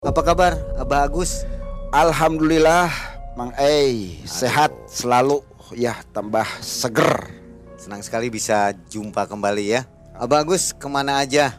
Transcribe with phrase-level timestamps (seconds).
[0.00, 1.44] Apa kabar Abah Agus?
[1.92, 2.88] Alhamdulillah
[3.36, 5.44] Mang Ei sehat selalu
[5.76, 7.28] ya tambah seger.
[7.76, 9.84] Senang sekali bisa jumpa kembali ya.
[10.16, 11.52] Abah Agus ke mana aja?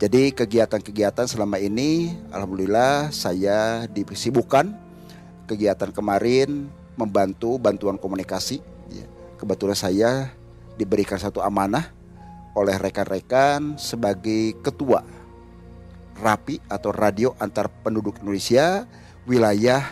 [0.00, 4.72] Jadi kegiatan-kegiatan selama ini Alhamdulillah saya disibukkan
[5.44, 9.04] Kegiatan kemarin membantu bantuan komunikasi ya.
[9.36, 10.32] Kebetulan saya
[10.80, 11.92] diberikan satu amanah
[12.56, 15.04] oleh rekan-rekan sebagai ketua
[16.18, 18.86] RAPI atau Radio Antar Penduduk Indonesia
[19.26, 19.82] wilayah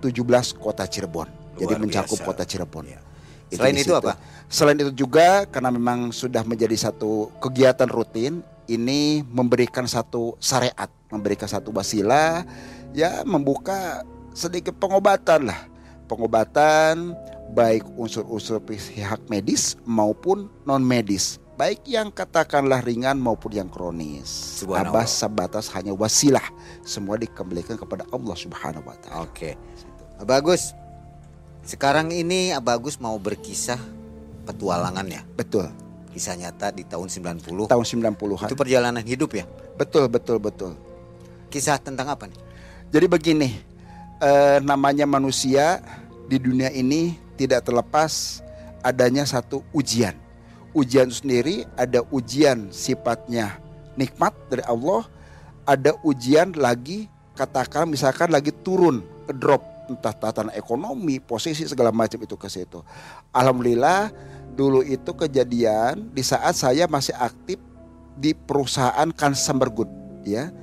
[0.00, 1.28] 17 kota Cirebon.
[1.58, 2.28] Luar Jadi mencakup biasa.
[2.28, 2.84] kota Cirebon.
[2.86, 3.00] Ya.
[3.48, 4.12] Itu Selain itu apa?
[4.46, 11.48] Selain itu juga karena memang sudah menjadi satu kegiatan rutin ini memberikan satu syariat, memberikan
[11.48, 12.44] satu wasilah
[12.92, 14.04] ya membuka
[14.36, 15.60] sedikit pengobatan lah.
[16.08, 17.16] Pengobatan
[17.52, 21.40] baik unsur-unsur pihak medis maupun non medis.
[21.58, 24.62] Baik yang katakanlah ringan maupun yang kronis.
[24.70, 26.46] Abas sebatas hanya wasilah.
[26.86, 29.26] Semua dikembalikan kepada Allah Subhanahu wa taala.
[29.26, 29.58] Oke.
[30.22, 30.70] Abah Agus,
[31.66, 33.82] sekarang ini Abah Agus mau berkisah
[34.46, 35.26] petualangan ya.
[35.34, 35.66] Betul.
[36.14, 37.66] Kisah nyata di tahun 90.
[37.66, 38.46] Tahun 90-an.
[38.46, 39.42] Itu perjalanan hidup ya.
[39.74, 40.78] Betul, betul, betul.
[41.50, 42.38] Kisah tentang apa nih?
[42.94, 43.50] Jadi begini,
[44.22, 45.82] eh, namanya manusia
[46.30, 48.46] di dunia ini tidak terlepas
[48.78, 50.27] adanya satu ujian.
[50.78, 53.58] Ujian sendiri ada ujian sifatnya
[53.98, 55.10] nikmat dari Allah,
[55.66, 62.38] ada ujian lagi katakan misalkan lagi turun drop entah tatanan ekonomi, posisi segala macam itu
[62.38, 62.84] ke situ.
[63.34, 64.12] Alhamdulillah
[64.54, 67.58] dulu itu kejadian di saat saya masih aktif
[68.14, 69.90] di perusahaan Consumer Good
[70.28, 70.54] ya.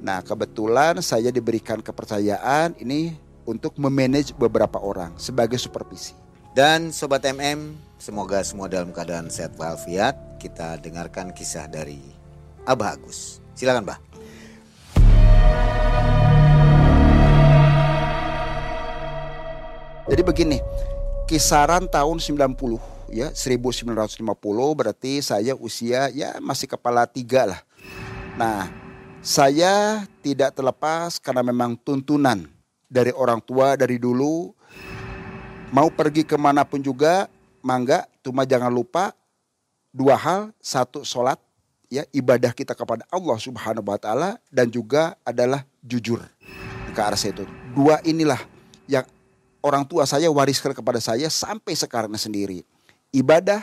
[0.00, 6.16] Nah, kebetulan saya diberikan kepercayaan ini untuk memanage beberapa orang sebagai supervisi.
[6.56, 10.16] Dan Sobat MM, semoga semua dalam keadaan sehat walafiat.
[10.40, 12.00] Kita dengarkan kisah dari
[12.64, 13.44] Abah Agus.
[13.52, 14.00] Silakan, Bah.
[20.08, 20.58] Jadi begini,
[21.28, 24.26] kisaran tahun 90 ya, 1950
[24.74, 27.60] berarti saya usia ya masih kepala tiga lah.
[28.34, 28.66] Nah,
[29.22, 32.48] saya tidak terlepas karena memang tuntunan
[32.90, 34.50] dari orang tua dari dulu
[35.70, 39.12] mau pergi ke mana pun juga, mangga, cuma jangan lupa
[39.90, 41.38] dua hal, satu sholat,
[41.90, 46.22] ya ibadah kita kepada Allah Subhanahu Wa Taala dan juga adalah jujur
[46.94, 47.44] ke arah situ.
[47.74, 48.38] Dua inilah
[48.86, 49.06] yang
[49.62, 52.62] orang tua saya wariskan kepada saya sampai sekarang sendiri,
[53.10, 53.62] ibadah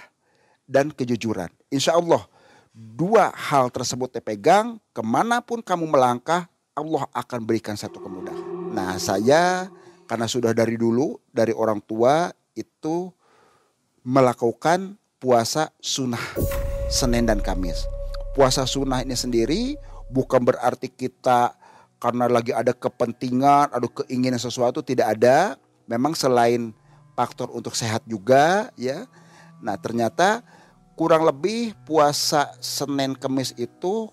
[0.68, 1.50] dan kejujuran.
[1.72, 2.28] Insya Allah
[2.78, 6.46] dua hal tersebut dipegang, ke mana pun kamu melangkah,
[6.78, 8.46] Allah akan berikan satu kemudahan.
[8.69, 9.72] Nah saya
[10.06, 13.09] karena sudah dari dulu dari orang tua itu
[14.07, 16.23] melakukan puasa sunnah
[16.88, 17.84] Senin dan Kamis.
[18.31, 19.75] Puasa sunnah ini sendiri
[20.07, 21.51] bukan berarti kita
[22.00, 25.59] karena lagi ada kepentingan, ada keinginan sesuatu tidak ada.
[25.91, 26.72] Memang selain
[27.19, 29.03] faktor untuk sehat juga ya.
[29.59, 30.39] Nah ternyata
[30.95, 34.07] kurang lebih puasa Senin Kamis itu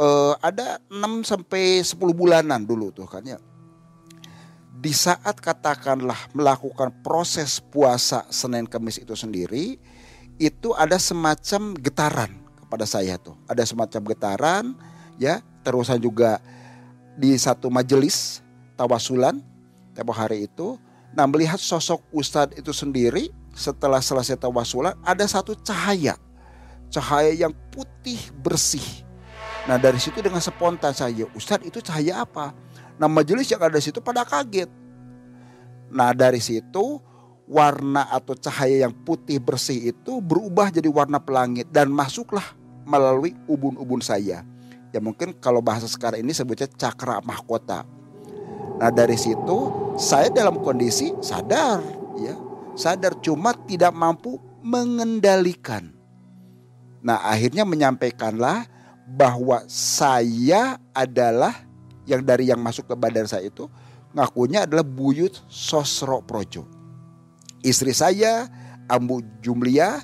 [0.00, 3.36] eh, ada 6 sampai 10 bulanan dulu tuh kan ya.
[4.72, 9.76] Di saat katakanlah melakukan proses puasa Senin Kamis itu sendiri,
[10.40, 13.36] itu ada semacam getaran kepada saya tuh.
[13.46, 14.64] Ada semacam getaran
[15.20, 16.40] ya, terusan juga
[17.14, 18.40] di satu majelis
[18.74, 19.44] tawasulan
[19.92, 20.80] tempo hari itu.
[21.12, 26.16] Nah melihat sosok Ustadz itu sendiri setelah selesai tawasulan ada satu cahaya.
[26.88, 28.84] Cahaya yang putih bersih.
[29.68, 32.56] Nah dari situ dengan spontan saya, Ustadz itu cahaya apa?
[33.00, 34.68] Nah majelis yang ada di situ pada kaget.
[35.92, 37.00] Nah dari situ
[37.48, 42.44] warna atau cahaya yang putih bersih itu berubah jadi warna pelangi dan masuklah
[42.88, 44.46] melalui ubun-ubun saya.
[44.92, 47.84] Ya mungkin kalau bahasa sekarang ini sebutnya cakra mahkota.
[48.80, 51.80] Nah dari situ saya dalam kondisi sadar
[52.20, 52.36] ya.
[52.72, 55.92] Sadar cuma tidak mampu mengendalikan.
[57.04, 58.64] Nah akhirnya menyampaikanlah
[59.04, 61.52] bahwa saya adalah
[62.08, 63.70] yang dari yang masuk ke badan saya itu
[64.12, 66.66] ngakunya adalah Buyut Sosro Projo.
[67.62, 68.50] Istri saya
[68.90, 70.02] Ambu Jumlia,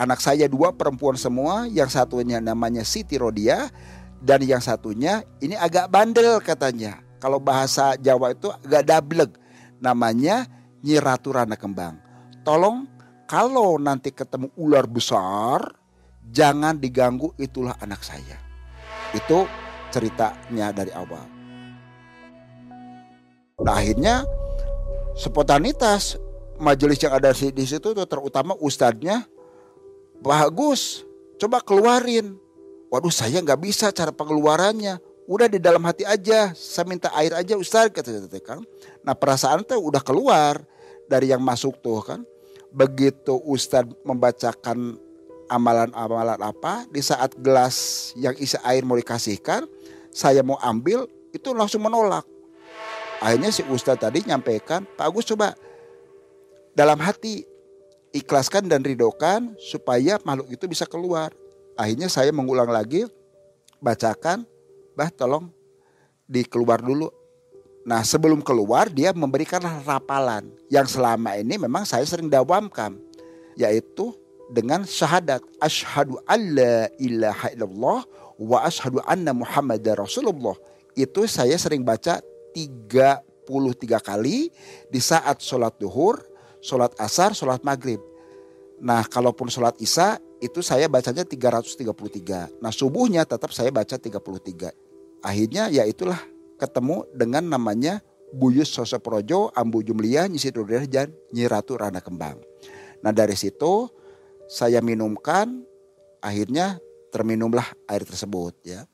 [0.00, 3.68] anak saya dua perempuan semua, yang satunya namanya Siti Rodia
[4.24, 7.04] dan yang satunya ini agak bandel katanya.
[7.20, 9.30] Kalau bahasa Jawa itu agak dableg.
[9.76, 10.48] Namanya
[10.80, 12.00] Nyi Ratu Rana Kembang.
[12.44, 12.88] Tolong
[13.28, 15.74] kalau nanti ketemu ular besar
[16.30, 18.38] jangan diganggu itulah anak saya.
[19.12, 19.44] Itu
[19.96, 21.24] ceritanya dari awal.
[23.64, 24.28] Nah akhirnya
[25.16, 26.20] spontanitas
[26.60, 29.24] majelis yang ada di situ tuh terutama ustadznya
[30.20, 31.08] bagus
[31.40, 32.36] coba keluarin.
[32.92, 35.00] Waduh saya nggak bisa cara pengeluarannya.
[35.26, 38.62] Udah di dalam hati aja saya minta air aja Ustaz kata kan.
[39.02, 40.62] Nah perasaan tuh udah keluar
[41.10, 42.20] dari yang masuk tuh kan.
[42.70, 45.00] Begitu Ustadz membacakan
[45.50, 49.66] amalan-amalan apa di saat gelas yang isi air mau dikasihkan
[50.16, 51.04] saya mau ambil
[51.36, 52.24] itu langsung menolak.
[53.20, 55.52] Akhirnya si Ustadz tadi nyampaikan Pak Agus coba
[56.72, 57.44] dalam hati
[58.16, 61.36] ikhlaskan dan ridokan supaya makhluk itu bisa keluar.
[61.76, 63.04] Akhirnya saya mengulang lagi
[63.84, 64.48] bacakan
[64.96, 65.52] bah tolong
[66.24, 67.12] dikeluar dulu.
[67.84, 70.48] Nah sebelum keluar dia memberikan rapalan.
[70.72, 72.96] Yang selama ini memang saya sering dawamkan.
[73.56, 74.16] Yaitu
[74.48, 78.00] dengan syahadat asyhadu alla ilaha illallah
[78.40, 80.56] wa asyhadu anna muhammad rasulullah.
[80.96, 82.20] Itu saya sering baca
[82.56, 84.48] 33 kali
[84.88, 86.24] di saat sholat duhur,
[86.64, 88.00] sholat asar, sholat maghrib.
[88.80, 92.60] Nah kalaupun sholat isya itu saya bacanya 333.
[92.60, 94.72] Nah subuhnya tetap saya baca 33.
[95.24, 96.20] Akhirnya ya itulah
[96.56, 98.00] ketemu dengan namanya
[98.32, 100.52] Buyus Sosoprojo, Ambu Jumlia, Nyisi
[101.32, 102.40] Nyiratu Rana Kembang.
[103.00, 103.88] Nah dari situ
[104.46, 105.64] saya minumkan,
[106.20, 106.78] akhirnya
[107.16, 108.84] terminumlah air tersebut ya.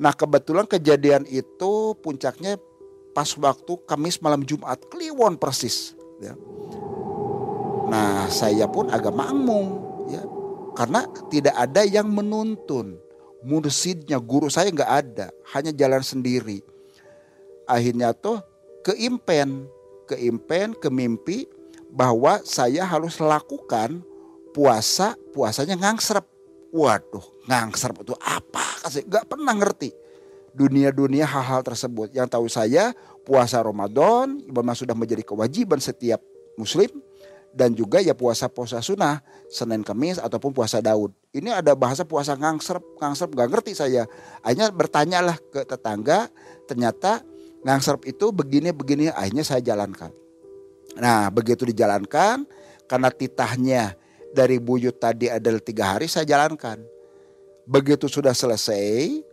[0.00, 2.56] Nah kebetulan kejadian itu puncaknya
[3.12, 5.92] pas waktu Kamis malam Jumat, Kliwon persis.
[6.24, 6.32] Ya.
[7.92, 10.24] Nah saya pun agak makmum ya,
[10.72, 12.96] karena tidak ada yang menuntun
[13.46, 16.66] mursidnya guru saya nggak ada hanya jalan sendiri
[17.70, 18.42] akhirnya tuh
[18.82, 19.70] keimpen
[20.10, 21.46] keimpen kemimpi
[21.94, 24.02] bahwa saya harus lakukan
[24.50, 26.26] puasa puasanya ngangserep
[26.74, 29.90] waduh ngangserep itu apa kasih nggak pernah ngerti
[30.56, 32.96] dunia-dunia hal-hal tersebut yang tahu saya
[33.28, 36.24] puasa Ramadan memang sudah menjadi kewajiban setiap
[36.56, 36.88] muslim
[37.56, 41.16] dan juga ya puasa-puasa sunnah Senin Kamis ataupun puasa Daud.
[41.32, 44.04] Ini ada bahasa puasa ngangser, ngangser gak ngerti saya.
[44.44, 46.28] Akhirnya bertanyalah ke tetangga,
[46.68, 47.24] ternyata
[47.64, 50.12] ngangser itu begini-begini akhirnya saya jalankan.
[51.00, 52.44] Nah begitu dijalankan
[52.84, 53.96] karena titahnya
[54.36, 56.84] dari buyut tadi adalah tiga hari saya jalankan.
[57.64, 59.24] Begitu sudah selesai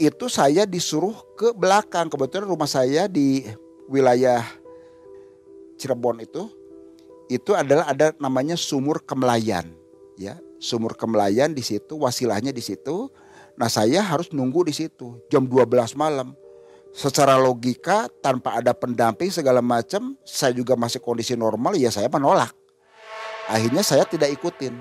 [0.00, 2.08] itu saya disuruh ke belakang.
[2.08, 3.44] Kebetulan rumah saya di
[3.92, 4.42] wilayah
[5.76, 6.48] Cirebon itu
[7.26, 9.66] itu adalah ada namanya sumur kemelayan
[10.14, 13.10] ya sumur kemelayan di situ wasilahnya di situ
[13.58, 16.32] nah saya harus nunggu di situ jam 12 malam
[16.94, 22.54] secara logika tanpa ada pendamping segala macam saya juga masih kondisi normal ya saya menolak
[23.46, 24.74] akhirnya saya tidak ikutin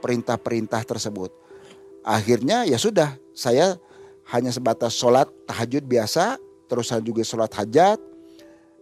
[0.00, 1.32] perintah-perintah tersebut
[2.02, 3.78] akhirnya ya sudah saya
[4.30, 6.36] hanya sebatas sholat tahajud biasa
[6.70, 7.98] terusan juga sholat hajat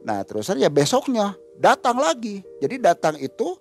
[0.05, 2.41] nah terusan ya besoknya datang lagi.
[2.59, 3.61] Jadi datang itu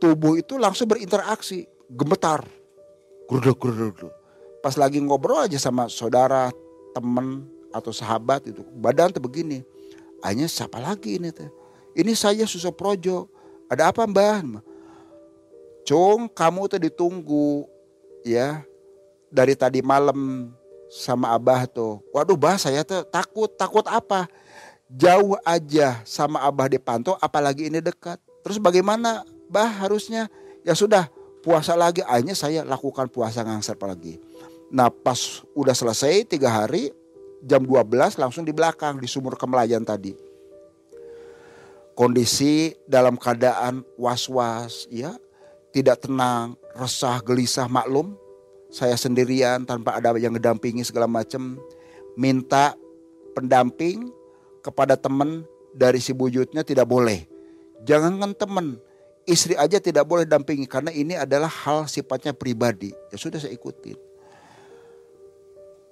[0.00, 2.40] tubuh itu langsung berinteraksi, gemetar.
[3.28, 4.08] Gurduk, gurduk,
[4.64, 6.48] Pas lagi ngobrol aja sama saudara,
[6.96, 9.60] teman atau sahabat itu, badan tuh begini.
[10.24, 11.52] Hanya siapa lagi ini teh?
[11.92, 13.28] Ini saya Suso Projo.
[13.68, 14.40] Ada apa mbah?
[15.84, 17.68] Cung, kamu tuh ditunggu
[18.24, 18.64] ya
[19.28, 20.50] dari tadi malam
[20.88, 22.00] sama abah tuh.
[22.10, 24.26] Waduh bah saya tuh takut, takut apa?
[24.90, 28.20] jauh aja sama Abah dipantau apalagi ini dekat.
[28.44, 30.32] Terus bagaimana Bah harusnya?
[30.64, 31.12] Ya sudah
[31.44, 34.16] puasa lagi akhirnya saya lakukan puasa ngangser lagi.
[34.72, 36.88] Nah pas udah selesai tiga hari
[37.44, 40.16] jam 12 langsung di belakang di sumur kemelayan tadi.
[41.94, 45.14] Kondisi dalam keadaan was-was ya
[45.74, 48.14] tidak tenang, resah, gelisah, maklum.
[48.70, 51.58] Saya sendirian tanpa ada yang ngedampingi segala macam.
[52.14, 52.78] Minta
[53.34, 54.14] pendamping
[54.62, 55.42] kepada teman
[55.74, 57.26] dari si buyutnya tidak boleh.
[57.82, 58.78] Jangankan teman,
[59.26, 62.94] istri aja tidak boleh dampingi karena ini adalah hal sifatnya pribadi.
[63.10, 63.98] Ya sudah saya ikutin.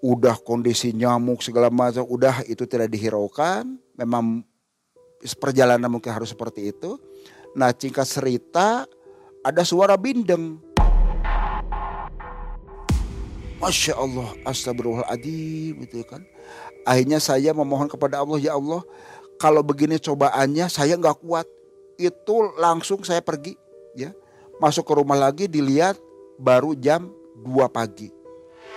[0.02, 3.66] Udah kondisi nyamuk segala macam, udah itu tidak dihiraukan.
[3.98, 4.46] Memang
[5.42, 6.98] perjalanan mungkin harus seperti itu.
[7.58, 8.86] Nah singkat cerita
[9.42, 10.62] ada suara bindeng.
[13.58, 16.22] Masya Allah, astagfirullahaladzim itu kan.
[16.82, 18.82] Akhirnya saya memohon kepada Allah, ya Allah,
[19.38, 21.46] kalau begini cobaannya saya nggak kuat,
[21.94, 23.54] itu langsung saya pergi,
[23.94, 24.10] ya,
[24.58, 25.94] masuk ke rumah lagi dilihat
[26.42, 28.10] baru jam 2 pagi,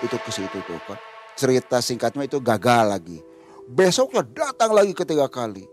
[0.05, 0.97] itu ke situ tuh kan.
[1.33, 3.17] Cerita singkatnya itu gagal lagi.
[3.65, 5.65] Besoknya datang lagi ketiga kali.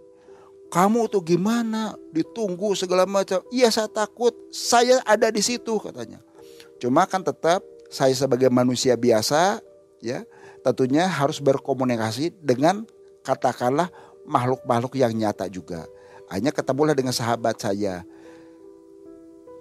[0.72, 1.92] Kamu tuh gimana?
[2.16, 3.44] Ditunggu segala macam.
[3.52, 4.32] Iya saya takut.
[4.48, 6.24] Saya ada di situ katanya.
[6.80, 7.60] Cuma kan tetap
[7.92, 9.60] saya sebagai manusia biasa
[10.00, 10.24] ya
[10.64, 12.88] tentunya harus berkomunikasi dengan
[13.20, 13.92] katakanlah
[14.24, 15.84] makhluk-makhluk yang nyata juga.
[16.32, 18.00] Hanya ketemulah dengan sahabat saya.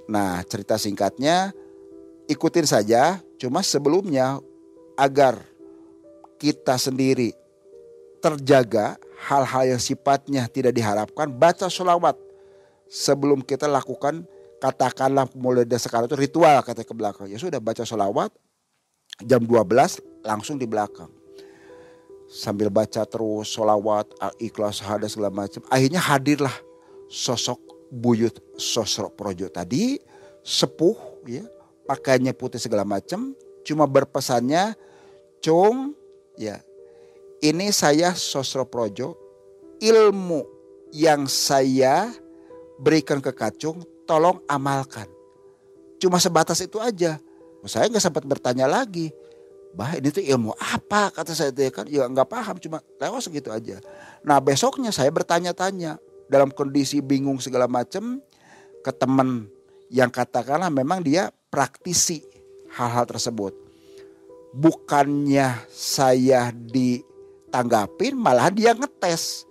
[0.08, 1.51] Nah cerita singkatnya
[2.32, 3.20] ikutin saja.
[3.36, 4.39] Cuma sebelumnya
[4.96, 5.44] agar
[6.39, 7.36] kita sendiri
[8.21, 8.95] terjaga
[9.27, 12.15] hal-hal yang sifatnya tidak diharapkan, baca sholawat
[12.87, 14.23] sebelum kita lakukan
[14.61, 17.25] katakanlah mulai dari sekarang itu ritual kata ke belakang.
[17.25, 18.29] Ya sudah baca sholawat
[19.25, 21.09] jam 12 langsung di belakang.
[22.31, 24.07] Sambil baca terus sholawat,
[24.39, 25.59] ikhlas, hada segala macam.
[25.67, 26.53] Akhirnya hadirlah
[27.11, 27.59] sosok
[27.91, 29.99] buyut sosok projo tadi
[30.47, 31.43] sepuh ya
[31.83, 33.35] pakainya putih segala macam
[33.67, 34.71] cuma berpesannya
[35.43, 35.91] cung
[36.39, 36.63] ya
[37.41, 39.17] ini saya sosok projo
[39.81, 40.45] ilmu
[40.93, 42.13] yang saya
[42.77, 45.10] berikan ke kacung tolong amalkan.
[45.98, 47.17] Cuma sebatas itu aja.
[47.65, 49.10] Saya nggak sempat bertanya lagi.
[49.74, 51.10] Bah ini tuh ilmu apa?
[51.10, 51.86] Kata saya itu ya kan?
[51.89, 53.81] Ya nggak paham cuma lewat segitu aja.
[54.21, 55.98] Nah besoknya saya bertanya-tanya
[56.29, 58.21] dalam kondisi bingung segala macam
[58.81, 59.50] ke teman
[59.89, 62.21] yang katakanlah memang dia praktisi
[62.74, 63.53] hal-hal tersebut.
[64.51, 66.51] Bukannya saya
[67.51, 69.43] ditanggapin malah dia ngetes.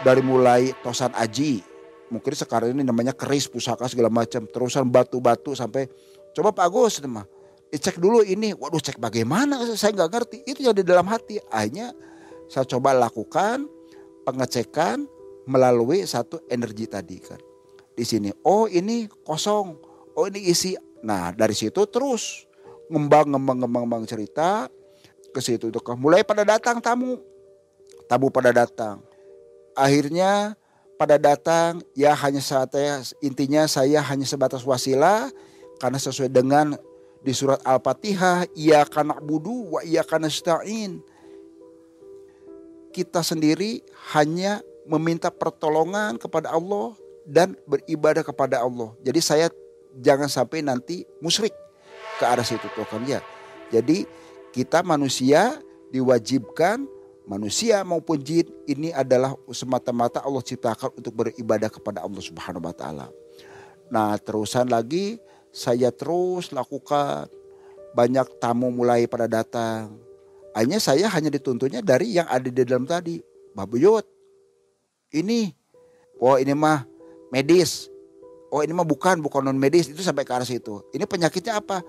[0.00, 1.60] Dari mulai tosan aji,
[2.08, 5.84] mungkin sekarang ini namanya keris pusaka segala macam, terusan batu-batu sampai
[6.32, 7.28] coba Pak Agus mah
[7.68, 11.36] cek dulu ini, waduh cek bagaimana saya nggak ngerti itu yang di dalam hati.
[11.52, 11.92] Akhirnya
[12.48, 13.68] saya coba lakukan
[14.24, 15.04] pengecekan
[15.44, 17.38] melalui satu energi tadi kan.
[17.92, 19.76] Di sini, oh ini kosong,
[20.16, 20.72] oh ini isi.
[21.04, 22.48] Nah dari situ terus
[22.88, 24.72] ngembang, ngembang, ngembang, ngembang cerita
[25.30, 25.82] ke situ tuh.
[25.96, 27.18] Mulai pada datang tamu,
[28.10, 29.02] tamu pada datang.
[29.74, 30.58] Akhirnya
[31.00, 35.32] pada datang ya hanya saatnya intinya saya hanya sebatas wasilah
[35.80, 36.76] karena sesuai dengan
[37.24, 40.28] di surat Al-Fatihah ia kanak budu wa ia kana
[42.90, 43.80] kita sendiri
[44.12, 48.92] hanya meminta pertolongan kepada Allah dan beribadah kepada Allah.
[49.00, 49.46] Jadi saya
[50.02, 51.54] jangan sampai nanti musyrik
[52.18, 53.22] ke arah situ Tuhan ya.
[53.70, 54.04] Jadi
[54.50, 55.58] kita manusia
[55.90, 56.86] diwajibkan
[57.26, 63.06] manusia maupun jin ini adalah semata-mata Allah ciptakan untuk beribadah kepada Allah Subhanahu wa taala.
[63.90, 65.18] Nah, terusan lagi
[65.50, 67.26] saya terus lakukan
[67.94, 69.94] banyak tamu mulai pada datang.
[70.54, 73.22] Hanya saya hanya dituntutnya dari yang ada di dalam tadi.
[73.50, 74.06] Babuyut,
[75.14, 75.50] ini
[76.22, 76.86] oh ini mah
[77.34, 77.90] medis
[78.50, 81.82] oh ini mah bukan bukan non medis itu sampai ke arah situ ini penyakitnya apa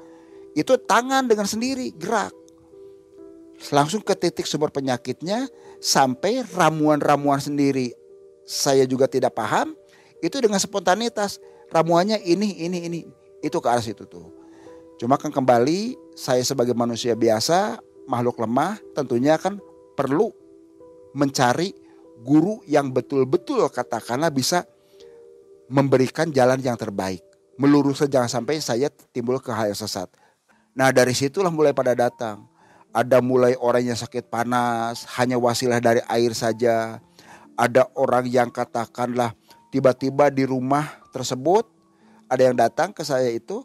[0.57, 2.33] itu tangan dengan sendiri gerak
[3.69, 5.45] langsung ke titik sumber penyakitnya
[5.77, 7.93] sampai ramuan-ramuan sendiri
[8.41, 9.77] saya juga tidak paham
[10.25, 11.37] itu dengan spontanitas
[11.69, 12.99] ramuannya ini ini ini
[13.45, 14.33] itu ke arah situ tuh
[14.97, 17.77] cuma kan kembali saya sebagai manusia biasa
[18.09, 19.61] makhluk lemah tentunya kan
[19.93, 20.33] perlu
[21.13, 21.75] mencari
[22.21, 24.63] guru yang betul-betul katakanlah bisa
[25.71, 27.23] memberikan jalan yang terbaik.
[27.55, 30.11] Meluruskan jangan sampai saya timbul ke hal yang sesat.
[30.75, 32.50] Nah dari situlah mulai pada datang.
[32.91, 36.99] Ada mulai orang yang sakit panas, hanya wasilah dari air saja.
[37.55, 39.31] Ada orang yang katakanlah
[39.71, 41.67] tiba-tiba di rumah tersebut
[42.27, 43.63] ada yang datang ke saya itu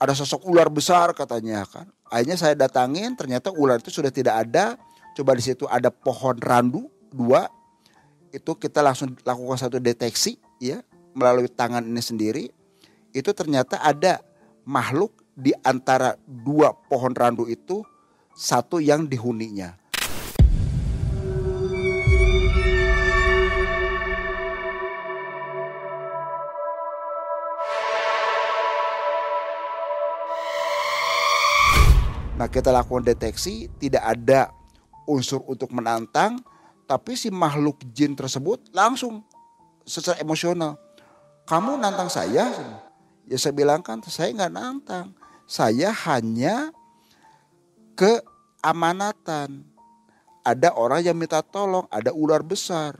[0.00, 1.88] ada sosok ular besar katanya kan.
[2.08, 4.76] Akhirnya saya datangin ternyata ular itu sudah tidak ada.
[5.12, 7.48] Coba di situ ada pohon randu dua
[8.32, 10.80] itu kita langsung lakukan satu deteksi ya
[11.12, 12.44] melalui tangan ini sendiri
[13.12, 14.24] itu ternyata ada
[14.64, 17.84] makhluk di antara dua pohon randu itu
[18.32, 19.76] satu yang dihuninya.
[32.42, 34.50] Nah kita lakukan deteksi tidak ada
[35.06, 36.42] unsur untuk menantang
[36.90, 39.22] tapi si makhluk jin tersebut langsung
[39.86, 40.74] secara emosional.
[41.46, 42.50] Kamu nantang saya?
[43.30, 45.14] Ya saya bilang kan saya nggak nantang.
[45.46, 46.74] Saya hanya
[47.96, 49.64] keamanatan.
[50.42, 52.98] Ada orang yang minta tolong, ada ular besar.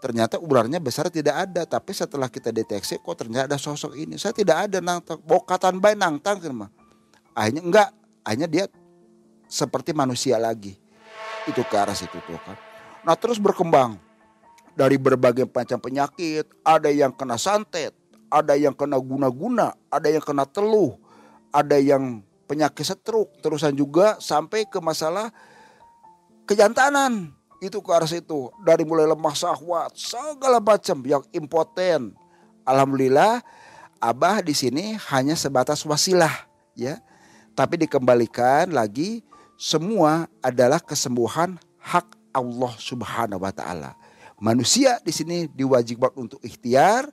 [0.00, 4.16] Ternyata ularnya besar tidak ada, tapi setelah kita deteksi kok ternyata ada sosok ini.
[4.16, 6.70] Saya tidak ada nantang, bokatan bayi nantang kan mah.
[7.36, 7.88] Akhirnya enggak,
[8.24, 8.64] akhirnya dia
[9.44, 10.72] seperti manusia lagi.
[11.44, 12.56] Itu ke arah situ tuh kan.
[13.04, 14.00] Nah terus berkembang
[14.72, 16.48] dari berbagai macam penyakit.
[16.64, 17.92] Ada yang kena santet,
[18.32, 20.96] ada yang kena guna-guna, ada yang kena teluh,
[21.52, 23.38] ada yang penyakit stroke.
[23.38, 25.30] Terusan juga sampai ke masalah
[26.50, 27.30] kejantanan.
[27.62, 28.50] Itu ke arah situ.
[28.66, 32.18] Dari mulai lemah sahwat, segala macam yang impoten.
[32.66, 33.38] Alhamdulillah
[34.00, 36.32] Abah di sini hanya sebatas wasilah
[36.72, 36.98] ya.
[37.52, 39.20] Tapi dikembalikan lagi
[39.60, 43.92] semua adalah kesembuhan hak Allah Subhanahu wa taala.
[44.40, 47.12] Manusia di sini diwajibkan untuk ikhtiar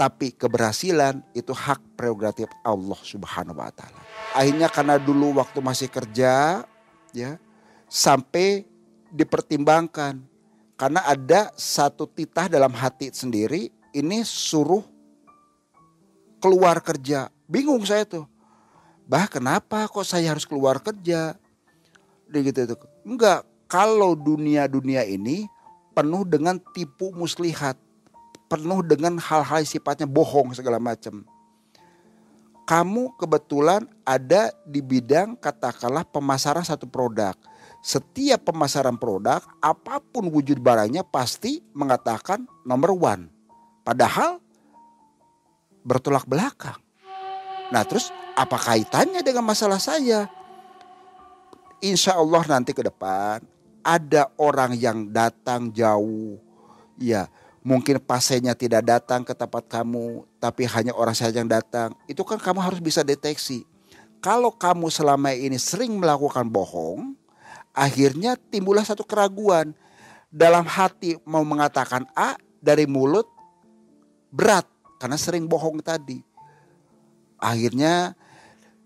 [0.00, 4.00] tapi keberhasilan itu hak prerogatif Allah Subhanahu wa taala.
[4.32, 6.64] Akhirnya karena dulu waktu masih kerja
[7.12, 7.36] ya,
[7.84, 8.64] sampai
[9.12, 10.24] dipertimbangkan
[10.80, 14.80] karena ada satu titah dalam hati sendiri ini suruh
[16.40, 17.28] keluar kerja.
[17.44, 18.24] Bingung saya tuh.
[19.04, 21.36] Bah kenapa kok saya harus keluar kerja?
[22.32, 22.76] Gitu itu.
[23.04, 25.44] Enggak, kalau dunia-dunia ini
[25.92, 27.76] penuh dengan tipu muslihat.
[28.50, 31.22] Penuh dengan hal-hal sifatnya bohong segala macam.
[32.66, 37.34] Kamu kebetulan ada di bidang katakanlah pemasaran satu produk
[37.80, 43.24] setiap pemasaran produk, apa pun wujud barangnya pasti mengatakan nomor one.
[43.80, 44.36] Padahal
[45.80, 46.76] bertolak belakang.
[47.72, 50.28] Nah terus apa kaitannya dengan masalah saya?
[51.80, 53.40] Insya Allah nanti ke depan
[53.80, 56.36] ada orang yang datang jauh.
[57.00, 60.24] Ya mungkin pasiennya tidak datang ke tempat kamu.
[60.40, 61.92] Tapi hanya orang saja yang datang.
[62.08, 63.64] Itu kan kamu harus bisa deteksi.
[64.20, 67.16] Kalau kamu selama ini sering melakukan bohong
[67.72, 69.72] akhirnya timbullah satu keraguan
[70.28, 73.26] dalam hati mau mengatakan A dari mulut
[74.30, 74.68] berat
[75.00, 76.20] karena sering bohong tadi.
[77.40, 78.12] Akhirnya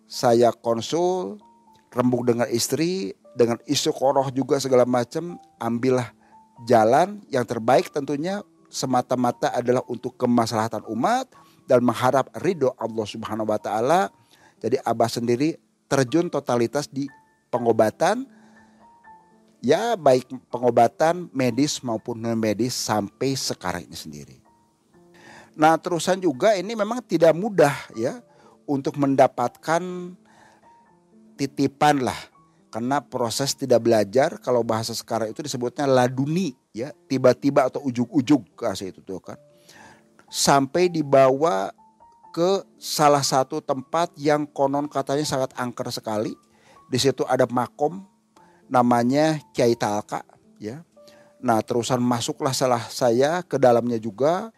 [0.07, 1.43] saya konsul
[1.91, 6.15] rembuk dengan istri dengan isu koroh juga segala macam ambillah
[6.71, 11.31] jalan yang terbaik tentunya semata-mata adalah untuk kemaslahatan umat
[11.71, 14.11] dan mengharap ridho Allah Subhanahu wa taala.
[14.59, 15.55] Jadi Abah sendiri
[15.87, 17.07] terjun totalitas di
[17.55, 18.27] pengobatan
[19.63, 24.37] ya baik pengobatan medis maupun non medis sampai sekarang ini sendiri.
[25.55, 28.19] Nah terusan juga ini memang tidak mudah ya
[28.67, 29.81] untuk mendapatkan
[31.39, 32.34] titipan lah
[32.75, 38.91] karena proses tidak belajar kalau bahasa sekarang itu disebutnya laduni ya tiba-tiba atau ujug-ujug kasih
[38.91, 39.39] itu tuh kan
[40.27, 41.71] sampai dibawa
[42.35, 46.35] ke salah satu tempat yang konon katanya sangat angker sekali
[46.91, 48.03] di situ ada makom
[48.67, 50.27] namanya Kiai Talka
[50.59, 50.83] ya.
[51.45, 54.49] Nah, terusan masuklah salah saya ke dalamnya juga.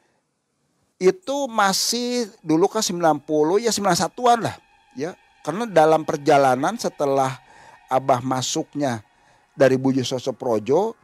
[0.96, 4.56] Itu masih dulu kan 90 ya 91-an lah
[4.96, 5.12] ya.
[5.44, 7.45] Karena dalam perjalanan setelah
[7.86, 9.02] Abah masuknya
[9.54, 10.94] dari Bujo Sosok Projo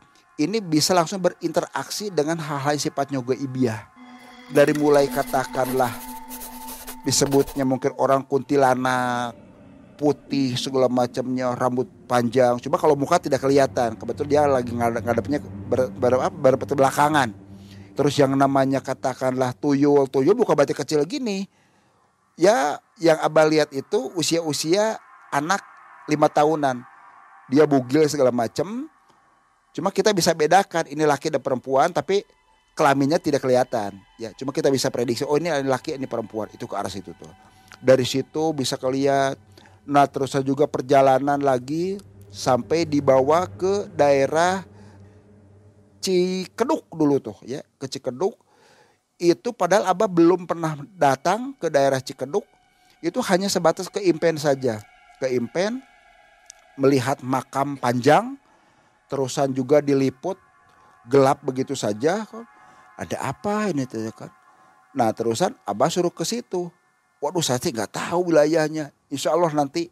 [0.40, 3.86] ini bisa langsung berinteraksi dengan hal-hal sifatnya ibiah.
[4.52, 5.92] Dari mulai katakanlah
[7.06, 9.32] disebutnya mungkin orang kuntilanak,
[9.96, 12.58] putih segala macamnya rambut panjang.
[12.58, 13.94] Cuma kalau muka tidak kelihatan.
[13.96, 15.38] Kebetulan dia lagi ngadepnya
[15.70, 17.42] ber, ber, ber, belakangan
[17.92, 21.44] terus yang namanya katakanlah tuyul tuyul bukan berarti kecil gini.
[22.40, 24.96] Ya yang abah lihat itu usia-usia
[25.28, 25.60] anak
[26.08, 26.82] lima tahunan.
[27.50, 28.88] Dia bugil segala macam
[29.72, 32.24] cuma kita bisa bedakan ini laki dan perempuan tapi
[32.76, 33.96] kelaminnya tidak kelihatan.
[34.20, 36.48] Ya cuma kita bisa prediksi oh ini laki ini perempuan.
[36.54, 37.30] Itu ke arah situ tuh.
[37.82, 41.98] Dari situ bisa kelihatan Nah terus juga perjalanan lagi
[42.30, 44.64] sampai dibawa ke daerah
[46.02, 48.34] Cikeduk dulu tuh ya ke Cikeduk.
[49.22, 52.42] Itu padahal Abah belum pernah datang ke daerah Cikeduk.
[53.02, 54.82] Itu hanya sebatas ke Impen saja.
[55.22, 55.82] Ke Impen
[56.76, 58.36] melihat makam panjang
[59.12, 60.40] terusan juga diliput
[61.08, 62.24] gelap begitu saja
[62.96, 64.30] ada apa ini kan.
[64.92, 66.68] Nah terusan Abah suruh ke situ.
[67.22, 68.92] Waduh saya sih nggak tahu wilayahnya.
[69.08, 69.88] Insya Allah nanti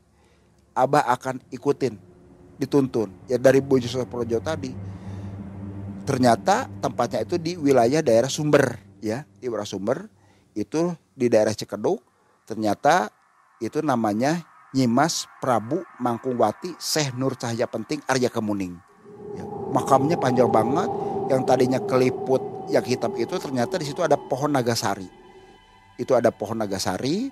[0.76, 1.98] Abah akan ikutin
[2.60, 3.10] dituntun.
[3.26, 4.72] Ya dari Bojo Projo tadi
[6.08, 9.24] ternyata tempatnya itu di wilayah daerah Sumber ya.
[9.40, 10.06] Di daerah Sumber
[10.56, 12.00] itu di daerah Cikeduk
[12.48, 13.12] ternyata
[13.62, 18.78] itu namanya Nyimas Prabu Mangkungwati Syekh Nur Cahaya Penting Arya Kemuning.
[19.34, 20.86] Ya, makamnya panjang banget.
[21.30, 25.06] Yang tadinya keliput yang hitam itu ternyata di situ ada pohon nagasari.
[25.98, 27.30] Itu ada pohon nagasari.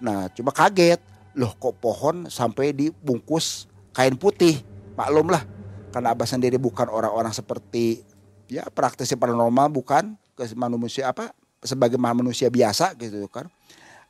[0.00, 1.00] Nah cuma kaget.
[1.34, 3.66] Loh kok pohon sampai dibungkus
[3.96, 4.60] kain putih?
[4.94, 5.42] Maklum lah
[5.90, 8.04] karena abah sendiri bukan orang-orang seperti
[8.46, 10.16] ya praktisi paranormal bukan.
[10.34, 11.30] Ke manusia apa
[11.64, 13.48] sebagai manusia biasa gitu kan.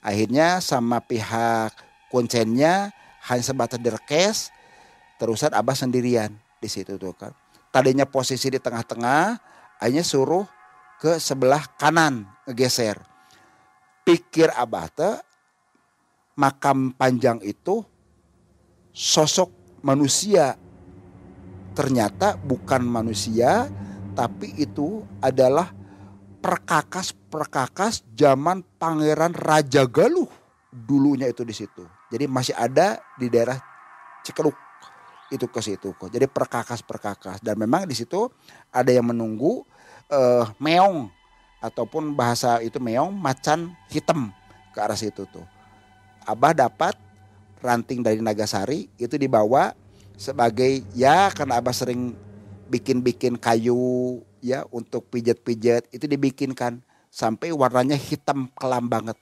[0.05, 2.95] Akhirnya sama pihak konsennya
[3.27, 4.55] hanya sebatas direkes
[5.19, 6.31] terusan abah sendirian
[6.63, 7.35] di situ tuh kan
[7.75, 9.35] tadinya posisi di tengah-tengah
[9.83, 10.47] akhirnya suruh
[11.03, 13.03] ke sebelah kanan ngegeser
[14.07, 15.19] pikir abah tuh
[16.39, 17.83] makam panjang itu
[18.95, 20.55] sosok manusia.
[21.75, 23.67] Ternyata bukan manusia,
[24.15, 25.75] tapi itu adalah
[26.39, 30.31] perkakas-perkakas zaman Pangeran Raja Galuh
[30.71, 31.83] dulunya itu di situ.
[32.13, 33.59] Jadi masih ada di daerah
[34.25, 34.57] Cikeluk
[35.33, 36.09] itu ke situ kok.
[36.13, 38.29] Jadi perkakas-perkakas dan memang di situ
[38.73, 39.65] ada yang menunggu
[40.13, 41.09] uh, meong
[41.65, 44.31] ataupun bahasa itu meong macan hitam
[44.77, 45.47] ke arah situ tuh.
[46.25, 46.97] Abah dapat
[47.65, 49.73] ranting dari Nagasari itu dibawa
[50.15, 52.13] sebagai ya karena abah sering
[52.69, 59.17] bikin-bikin kayu ya untuk pijat-pijat itu dibikinkan sampai warnanya hitam kelam banget.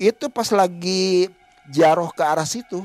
[0.00, 1.30] Itu pas lagi
[1.70, 2.82] jaroh ke arah situ,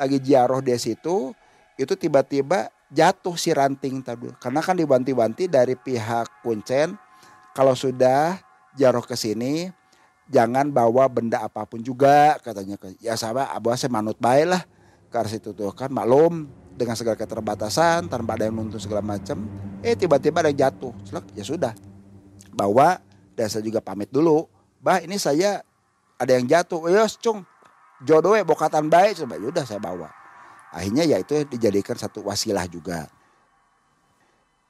[0.00, 1.36] lagi jaroh di situ,
[1.78, 4.32] itu tiba-tiba jatuh si ranting tadi.
[4.40, 6.96] Karena kan dibanti-banti dari pihak kuncen
[7.52, 8.40] kalau sudah
[8.74, 9.68] jaroh ke sini
[10.28, 12.76] jangan bawa benda apa pun juga katanya.
[13.00, 14.62] Ya sama abah saya manut baik lah
[15.08, 15.72] ke arah situ tuh.
[15.76, 19.44] Kan maklum dengan segala keterbatasan tanpa ada yang nuntun segala macam
[19.82, 20.92] eh tiba-tiba ada yang jatuh.
[21.04, 21.72] Selek, ya sudah.
[22.56, 22.98] Bawa
[23.36, 24.48] dan saya juga pamit dulu.
[24.78, 25.62] Bah ini saya
[26.18, 27.46] ada yang jatuh ya cung
[28.02, 29.22] jodoh bokatan baik.
[29.24, 30.10] Coba yaudah saya bawa.
[30.74, 33.08] Akhirnya ya itu dijadikan satu wasilah juga.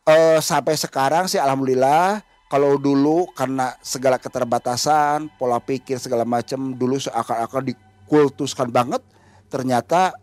[0.06, 6.96] E, sampai sekarang sih alhamdulillah kalau dulu karena segala keterbatasan, pola pikir segala macam dulu
[6.96, 9.04] seakan-akan dikultuskan banget,
[9.52, 10.16] ternyata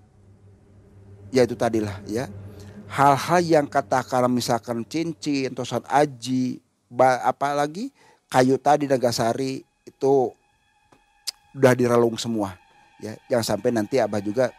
[1.29, 2.25] ya itu tadilah ya.
[2.89, 6.61] Hal-hal yang katakan misalkan cincin, tosan aji,
[7.21, 7.93] apalagi
[8.25, 10.33] kayu tadi Nagasari itu
[11.55, 12.59] udah direlung semua
[12.99, 13.15] ya.
[13.31, 14.51] Jangan sampai nanti Abah juga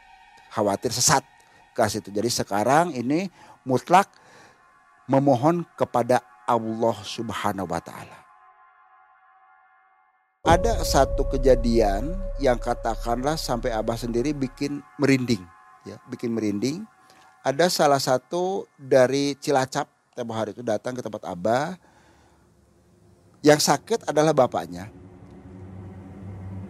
[0.51, 1.23] khawatir sesat
[1.77, 2.09] ke situ.
[2.09, 3.29] Jadi sekarang ini
[3.69, 4.09] mutlak
[5.05, 8.19] memohon kepada Allah Subhanahu wa taala.
[10.47, 15.43] Ada satu kejadian yang katakanlah sampai Abah sendiri bikin merinding,
[15.83, 16.87] ya, bikin merinding.
[17.43, 21.75] Ada salah satu dari Cilacap tempo hari itu datang ke tempat Abah.
[23.43, 24.87] Yang sakit adalah bapaknya.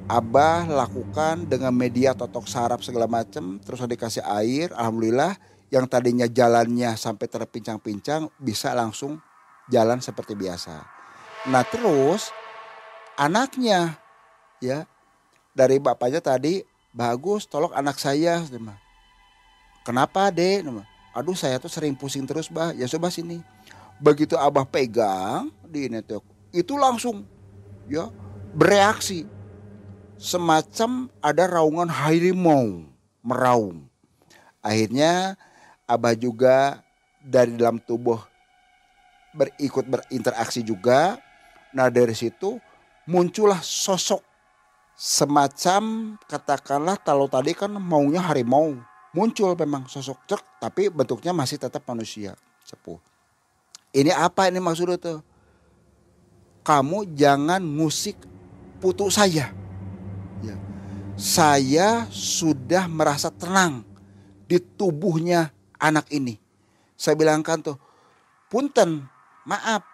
[0.06, 5.34] Abah lakukan dengan media totok sarap segala macam, terus dikasih air, alhamdulillah
[5.74, 9.18] yang tadinya jalannya sampai terpincang-pincang bisa langsung
[9.66, 10.86] jalan seperti biasa.
[11.50, 12.30] Nah terus
[13.18, 13.98] anaknya
[14.62, 14.86] ya
[15.50, 16.62] dari bapaknya tadi
[16.94, 18.46] bagus tolong anak saya.
[19.82, 20.70] Kenapa dek?
[21.18, 22.70] Aduh saya tuh sering pusing terus bah.
[22.78, 23.42] Ya coba sini.
[23.98, 26.22] Begitu abah pegang di netok
[26.54, 27.26] itu langsung
[27.90, 28.06] ya
[28.54, 29.26] bereaksi
[30.16, 32.84] semacam ada raungan harimau
[33.20, 33.84] meraung.
[34.64, 35.36] Akhirnya
[35.86, 36.82] abah juga
[37.22, 38.18] dari dalam tubuh
[39.36, 41.20] berikut berinteraksi juga.
[41.76, 42.58] Nah dari situ
[43.04, 44.24] muncullah sosok
[44.96, 48.80] semacam katakanlah kalau tadi kan maunya harimau
[49.12, 52.32] muncul memang sosok cek tapi bentuknya masih tetap manusia
[52.64, 52.98] sepuh.
[53.92, 55.20] Ini apa ini maksudnya tuh?
[56.64, 58.18] Kamu jangan musik
[58.80, 59.65] putu saya.
[60.44, 60.56] Ya.
[61.16, 63.80] Saya sudah merasa tenang
[64.44, 66.36] di tubuhnya anak ini.
[66.96, 67.76] Saya bilangkan tuh,
[68.48, 69.04] punten
[69.44, 69.84] maaf,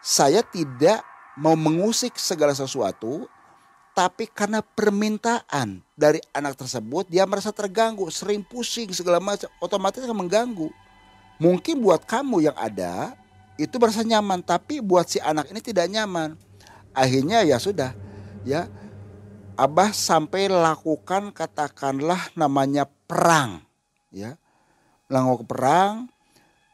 [0.00, 1.00] saya tidak
[1.36, 3.28] mau mengusik segala sesuatu,
[3.96, 10.28] tapi karena permintaan dari anak tersebut, dia merasa terganggu, sering pusing segala macam, otomatis akan
[10.28, 10.68] mengganggu.
[11.40, 13.16] Mungkin buat kamu yang ada
[13.56, 16.36] itu merasa nyaman, tapi buat si anak ini tidak nyaman.
[16.96, 17.92] Akhirnya ya sudah,
[18.44, 18.68] ya
[19.56, 23.64] Abah sampai lakukan katakanlah namanya perang,
[24.12, 24.36] ya,
[25.08, 25.92] melakukan perang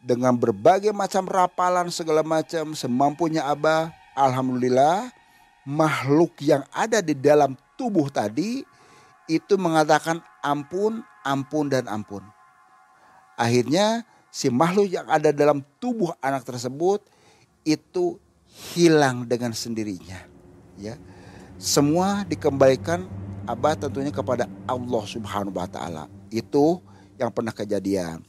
[0.03, 3.95] dengan berbagai macam rapalan segala macam semampunya Abah.
[4.19, 5.15] Alhamdulillah
[5.63, 8.67] makhluk yang ada di dalam tubuh tadi
[9.31, 12.27] itu mengatakan ampun, ampun dan ampun.
[13.39, 16.99] Akhirnya si makhluk yang ada dalam tubuh anak tersebut
[17.63, 18.19] itu
[18.75, 20.19] hilang dengan sendirinya.
[20.77, 20.99] Ya.
[21.63, 23.07] Semua dikembalikan
[23.47, 26.11] Abah tentunya kepada Allah Subhanahu wa taala.
[26.27, 26.83] Itu
[27.15, 28.23] yang pernah kejadian.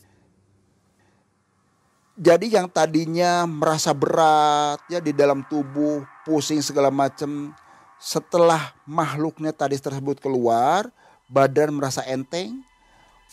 [2.13, 7.57] Jadi yang tadinya merasa berat ya di dalam tubuh, pusing segala macam,
[7.97, 10.93] setelah makhluknya tadi tersebut keluar,
[11.25, 12.61] badan merasa enteng,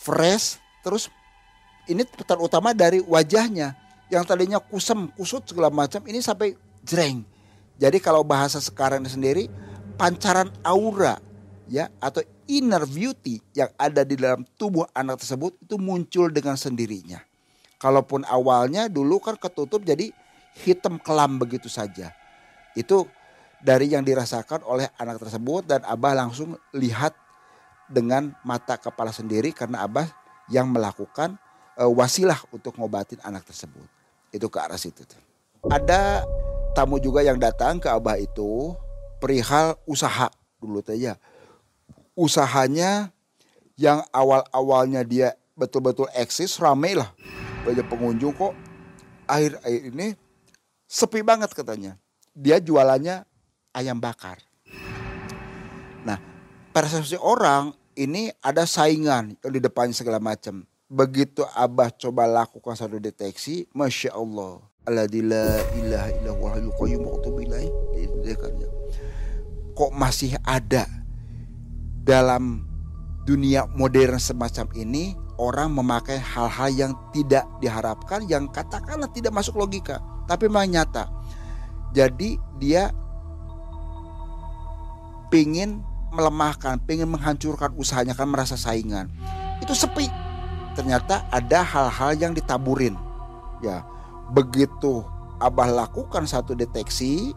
[0.01, 1.13] fresh, terus
[1.85, 3.77] ini terutama dari wajahnya
[4.09, 7.21] yang tadinya kusem, kusut segala macam, ini sampai jreng.
[7.77, 9.45] Jadi kalau bahasa sekarang sendiri,
[10.01, 11.21] pancaran aura
[11.69, 17.21] ya atau inner beauty yang ada di dalam tubuh anak tersebut itu muncul dengan sendirinya.
[17.77, 20.09] Kalaupun awalnya dulu kan ketutup jadi
[20.65, 22.09] hitam kelam begitu saja.
[22.73, 23.05] Itu
[23.61, 27.13] dari yang dirasakan oleh anak tersebut dan Abah langsung lihat
[27.85, 30.09] dengan mata kepala sendiri karena Abah
[30.49, 31.37] yang melakukan
[31.77, 33.85] uh, wasilah untuk ngobatin anak tersebut.
[34.33, 35.05] Itu ke arah situ.
[35.69, 36.25] Ada
[36.73, 38.73] tamu juga yang datang ke Abah itu
[39.21, 41.21] perihal usaha dulu saja.
[42.17, 43.13] Usahanya
[43.77, 47.13] yang awal-awalnya dia betul-betul eksis ramai lah
[47.61, 48.57] banyak pengunjung kok
[49.29, 50.07] akhir-akhir ini
[50.89, 51.95] sepi banget katanya.
[52.33, 53.21] Dia jualannya
[53.75, 54.41] ayam bakar.
[56.01, 56.17] Nah,
[56.73, 60.65] persepsi orang ini ada saingan di depannya segala macam.
[60.91, 67.07] begitu abah coba lakukan satu deteksi masya Allah Aladila ilaha illallah qayyum
[69.81, 70.85] kok masih ada
[72.05, 72.69] dalam
[73.25, 79.97] dunia modern semacam ini orang memakai hal-hal yang tidak diharapkan yang katakanlah tidak masuk logika
[80.29, 81.09] tapi memang nyata
[81.97, 82.93] jadi dia
[85.33, 89.07] pingin melemahkan, pingin menghancurkan usahanya kan merasa saingan.
[89.63, 90.11] Itu sepi.
[90.75, 92.95] Ternyata ada hal-hal yang ditaburin.
[93.63, 93.83] Ya,
[94.35, 95.03] begitu
[95.41, 97.33] Abah lakukan satu deteksi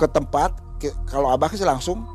[0.00, 0.56] ke tempat
[1.04, 2.08] kalau Abah sih langsung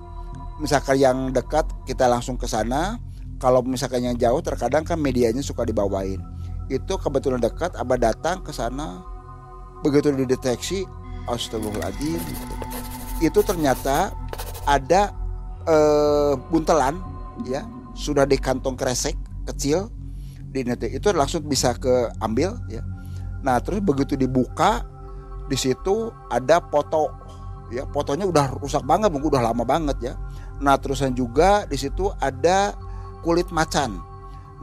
[0.58, 2.98] misalkan yang dekat kita langsung ke sana.
[3.36, 6.18] Kalau misalkan yang jauh terkadang kan medianya suka dibawain.
[6.72, 9.04] Itu kebetulan dekat Abah datang ke sana.
[9.86, 10.88] Begitu dideteksi
[11.30, 12.22] astagfirullahaladzim.
[13.22, 14.16] Itu ternyata
[14.66, 15.14] ada
[15.68, 16.98] eh, buntelan
[17.46, 19.92] ya sudah di kantong kresek kecil
[20.56, 22.80] di itu langsung bisa ke ambil ya.
[23.44, 24.88] Nah terus begitu dibuka
[25.52, 27.12] di situ ada foto
[27.76, 30.14] ya fotonya udah rusak banget mungkin udah lama banget ya.
[30.64, 32.72] Nah terusan juga di situ ada
[33.22, 34.00] kulit macan.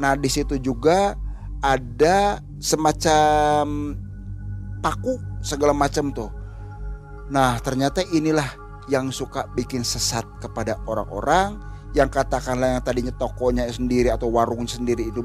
[0.00, 1.12] Nah di situ juga
[1.60, 3.94] ada semacam
[4.80, 6.32] paku segala macam tuh.
[7.28, 8.48] Nah ternyata inilah
[8.90, 11.60] yang suka bikin sesat kepada orang-orang
[11.92, 15.22] yang katakanlah yang tadinya tokonya sendiri atau warungnya sendiri itu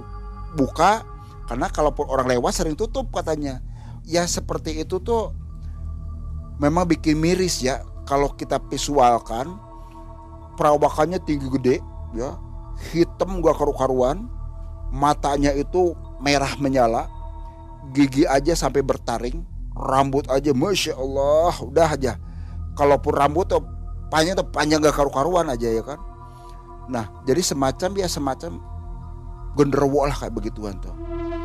[0.53, 1.01] buka
[1.47, 3.63] karena kalaupun orang lewat sering tutup katanya.
[4.07, 5.35] Ya seperti itu tuh
[6.61, 7.81] memang bikin miris ya.
[8.07, 9.59] Kalau kita visualkan
[10.55, 11.75] perawakannya tinggi gede
[12.15, 12.37] ya.
[12.93, 14.29] Hitam gak karu-karuan
[14.93, 17.09] matanya itu merah menyala
[17.89, 19.41] gigi aja sampai bertaring
[19.73, 22.13] rambut aja masya Allah udah aja.
[22.77, 23.65] Kalaupun rambut tuh
[24.13, 25.97] panjang tuh panjang gak karu-karuan aja ya kan?
[26.87, 28.61] Nah jadi semacam ya semacam
[29.57, 30.93] genderuwo lah kayak begituan tuh.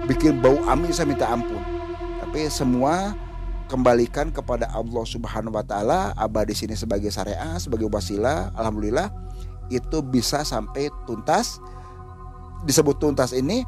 [0.04, 1.58] Bikin bau amis saya minta ampun.
[2.20, 3.16] Tapi semua
[3.72, 9.08] kembalikan kepada Allah Subhanahu wa taala abah di sini sebagai syariah sebagai wasilah alhamdulillah
[9.72, 11.56] itu bisa sampai tuntas.
[12.68, 13.64] Disebut tuntas ini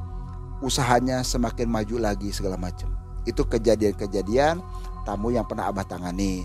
[0.60, 2.92] usahanya semakin maju lagi segala macam.
[3.24, 4.60] Itu kejadian-kejadian
[5.08, 6.44] tamu yang pernah abah tangani.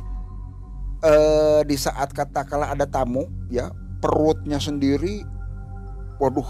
[1.00, 3.72] Eh, di saat katakanlah ada tamu ya
[4.04, 5.24] perutnya sendiri
[6.20, 6.48] waduh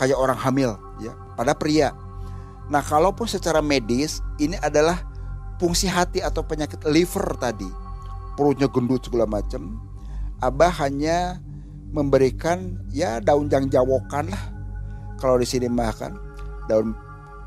[0.00, 1.92] kayak orang hamil ya pada pria.
[2.70, 5.09] Nah kalaupun secara medis ini adalah
[5.60, 7.68] fungsi hati atau penyakit liver tadi.
[8.32, 9.76] Perutnya gendut segala macam.
[10.40, 11.36] Abah hanya
[11.92, 14.44] memberikan ya daun jangjawokan lah.
[15.20, 16.16] Kalau di sini makan
[16.64, 16.96] daun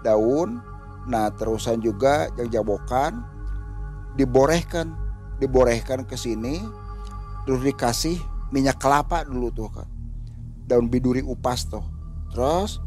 [0.06, 0.62] daun.
[1.10, 3.26] Nah terusan juga jangjawokan
[4.14, 4.94] diborehkan
[5.42, 6.62] diborehkan ke sini.
[7.50, 8.22] Terus dikasih
[8.54, 9.90] minyak kelapa dulu tuh kan
[10.70, 11.84] daun biduri upas tuh.
[12.30, 12.78] Terus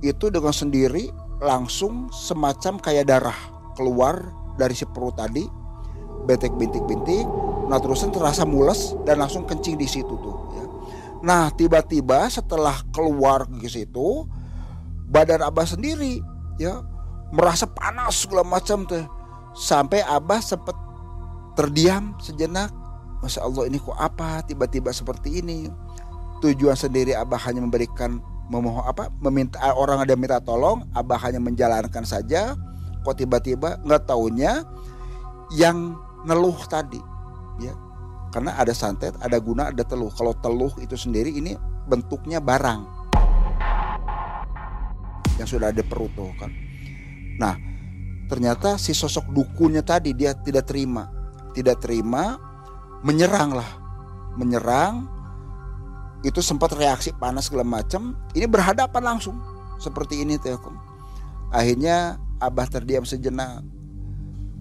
[0.00, 1.12] itu dengan sendiri
[1.44, 3.38] langsung semacam kayak darah
[3.76, 5.44] keluar dari si perut tadi
[6.28, 7.26] betek bintik-bintik
[7.66, 10.64] nah terusan terasa mules dan langsung kencing di situ tuh ya.
[11.24, 14.28] nah tiba-tiba setelah keluar ke situ
[15.08, 16.20] badan abah sendiri
[16.60, 16.84] ya
[17.32, 19.02] merasa panas segala macam tuh
[19.56, 20.76] sampai abah sempet
[21.54, 22.72] terdiam sejenak.
[23.22, 25.70] Masya Allah ini kok apa tiba-tiba seperti ini.
[26.42, 28.18] Tujuan sendiri Abah hanya memberikan
[28.50, 32.58] memohon apa meminta orang ada minta tolong Abah hanya menjalankan saja
[33.02, 34.62] kok tiba-tiba nggak taunya
[35.52, 36.98] yang neluh tadi
[37.60, 37.74] ya.
[38.32, 40.08] Karena ada santet ada guna ada teluh.
[40.14, 41.52] Kalau teluh itu sendiri ini
[41.84, 42.80] bentuknya barang.
[45.36, 46.48] Yang sudah ada perut tuh kan.
[47.36, 47.54] Nah
[48.32, 51.12] ternyata si sosok dukunnya tadi dia tidak terima.
[51.52, 52.40] Tidak terima
[53.04, 53.70] menyerang lah.
[54.40, 55.04] Menyerang
[56.24, 58.16] itu sempat reaksi panas segala macam.
[58.32, 59.36] Ini berhadapan langsung
[59.76, 60.92] seperti ini Telkom
[61.52, 63.62] akhirnya Abah terdiam sejenak.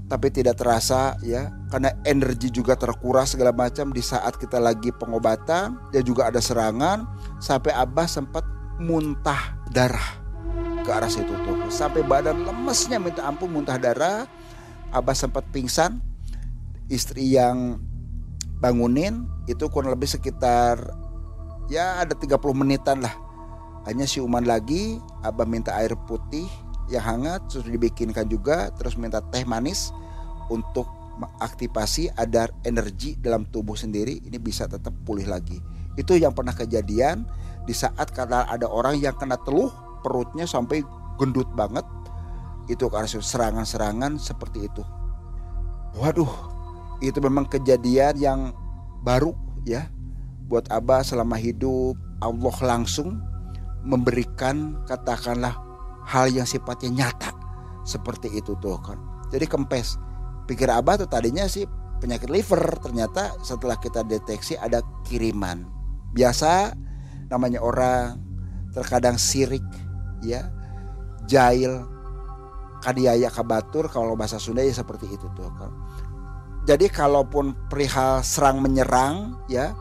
[0.06, 5.80] Tapi tidak terasa ya karena energi juga terkuras segala macam di saat kita lagi pengobatan
[5.90, 7.08] dan juga ada serangan
[7.40, 8.44] sampai Abah sempat
[8.84, 10.20] muntah darah
[10.84, 11.72] ke arah situ tuh.
[11.72, 14.28] Sampai badan lemesnya minta ampun muntah darah.
[14.92, 16.04] Abah sempat pingsan.
[16.92, 17.80] Istri yang
[18.60, 20.92] bangunin itu kurang lebih sekitar
[21.72, 23.16] ya ada 30 menitan lah.
[23.88, 26.46] Hanya siuman lagi abah minta air putih
[26.92, 29.96] yang hangat sudah dibikinkan juga terus minta teh manis
[30.52, 30.86] untuk
[31.22, 35.62] mengaktifasi ada energi dalam tubuh sendiri ini bisa tetap pulih lagi.
[35.96, 37.28] Itu yang pernah kejadian
[37.64, 39.70] di saat karena ada orang yang kena teluh
[40.02, 40.82] perutnya sampai
[41.22, 41.86] gendut banget
[42.66, 44.84] itu karena serangan-serangan seperti itu.
[46.00, 46.32] Waduh
[47.04, 48.40] itu memang kejadian yang
[49.04, 49.36] baru
[49.68, 49.90] ya
[50.48, 51.96] buat Abah selama hidup.
[52.22, 53.18] Allah langsung
[53.82, 55.58] memberikan katakanlah
[56.12, 57.32] hal yang sifatnya nyata.
[57.88, 59.00] Seperti itu tuh kan
[59.32, 59.96] jadi kempes.
[60.46, 61.64] Pikir abah tuh tadinya sih
[62.04, 62.62] penyakit liver.
[62.84, 65.64] Ternyata setelah kita deteksi ada kiriman.
[66.12, 66.76] Biasa
[67.32, 68.20] namanya orang
[68.76, 69.64] terkadang sirik
[70.22, 70.52] ya.
[71.30, 71.88] Jail
[72.84, 75.70] kadiaya kabatur kalau bahasa Sunda ya seperti itu tuh kan
[76.66, 79.74] jadi kalaupun perihal serang menyerang ya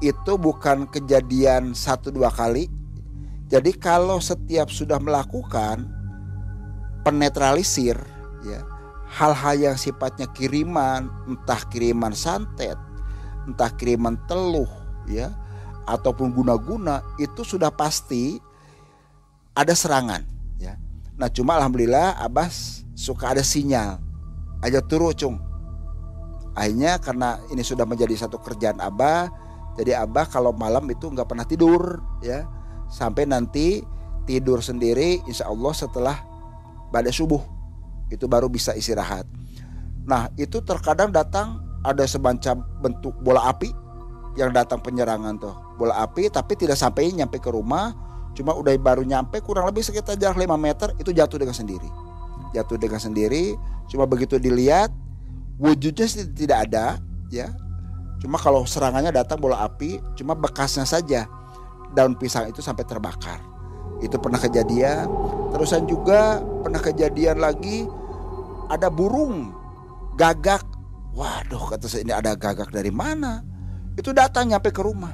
[0.00, 2.70] itu bukan kejadian satu dua kali.
[3.50, 5.84] Jadi kalau setiap sudah melakukan
[7.02, 7.98] penetralisir
[8.46, 8.62] ya
[9.10, 12.78] hal-hal yang sifatnya kiriman, entah kiriman santet,
[13.50, 14.70] entah kiriman teluh
[15.10, 15.34] ya
[15.90, 18.38] ataupun guna-guna itu sudah pasti
[19.58, 20.22] ada serangan
[20.62, 20.78] ya.
[21.18, 23.98] Nah, cuma alhamdulillah Abbas suka ada sinyal.
[24.62, 25.50] Aja turu cung
[26.54, 29.30] akhirnya karena ini sudah menjadi satu kerjaan abah
[29.78, 32.44] jadi abah kalau malam itu nggak pernah tidur ya
[32.90, 33.86] sampai nanti
[34.26, 36.16] tidur sendiri insya Allah setelah
[36.90, 37.40] pada subuh
[38.10, 39.24] itu baru bisa istirahat.
[40.04, 43.70] Nah itu terkadang datang ada semacam bentuk bola api
[44.34, 45.54] yang datang penyerangan tuh.
[45.78, 47.94] Bola api tapi tidak sampai nyampe ke rumah
[48.34, 51.88] cuma udah baru nyampe kurang lebih sekitar jarak 5 meter itu jatuh dengan sendiri.
[52.52, 53.54] Jatuh dengan sendiri
[53.86, 54.90] cuma begitu dilihat
[55.58, 56.98] wujudnya tidak ada
[57.30, 57.54] ya.
[58.20, 61.24] Cuma kalau serangannya datang bola api cuma bekasnya saja
[61.94, 63.40] daun pisang itu sampai terbakar.
[64.00, 65.06] Itu pernah kejadian.
[65.52, 67.84] Terusan juga pernah kejadian lagi
[68.70, 69.52] ada burung
[70.16, 70.64] gagak.
[71.10, 73.42] Waduh kata saya ini ada gagak dari mana?
[73.98, 75.12] Itu datang nyampe ke rumah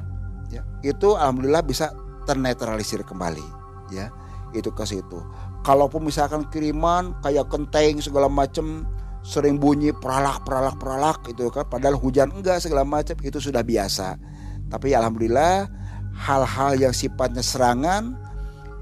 [0.53, 0.63] ya.
[0.85, 1.91] Itu alhamdulillah bisa
[2.29, 3.47] ternetralisir kembali
[3.91, 4.13] ya.
[4.55, 5.19] Itu ke situ.
[5.67, 8.87] Kalaupun misalkan kiriman kayak kenteng segala macam
[9.27, 11.67] sering bunyi peralak peralak peralak itu kan.
[11.67, 14.15] Padahal hujan enggak segala macam itu sudah biasa.
[14.71, 15.67] Tapi alhamdulillah
[16.17, 18.17] hal-hal yang sifatnya serangan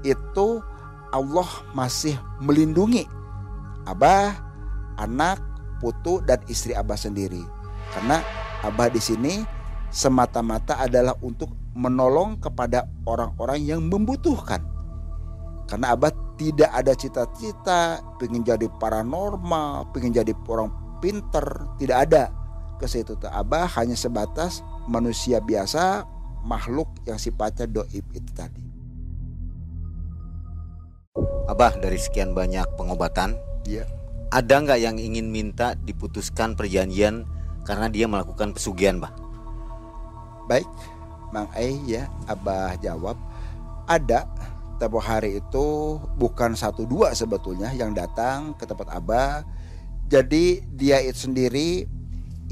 [0.07, 0.63] itu
[1.11, 3.07] Allah masih melindungi
[3.85, 4.35] abah
[4.97, 5.39] anak
[5.83, 7.43] putu dan istri abah sendiri
[7.93, 8.23] karena
[8.63, 9.43] abah di sini
[9.91, 14.63] semata-mata adalah untuk menolong kepada orang-orang yang membutuhkan
[15.65, 22.23] karena abah tidak ada cita-cita pengen jadi paranormal, pengen jadi orang pinter, tidak ada
[22.77, 22.85] ke.
[23.31, 26.03] Abah hanya sebatas manusia biasa,
[26.45, 28.61] makhluk yang sifatnya doib itu tadi.
[31.49, 33.85] Abah dari sekian banyak pengobatan, ya.
[34.29, 37.25] ada nggak yang ingin minta diputuskan perjanjian
[37.65, 39.13] karena dia melakukan pesugihan, bah?
[40.45, 40.69] Baik,
[41.33, 43.17] Mang Ai ya, Abah jawab
[43.89, 44.29] ada
[44.77, 49.45] tempo hari itu bukan satu dua sebetulnya yang datang ke tempat Abah.
[50.05, 51.89] Jadi dia itu sendiri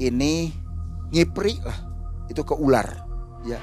[0.02, 0.50] ini
[1.14, 1.78] ngipri lah
[2.26, 3.03] itu ke ular
[3.44, 3.60] ya.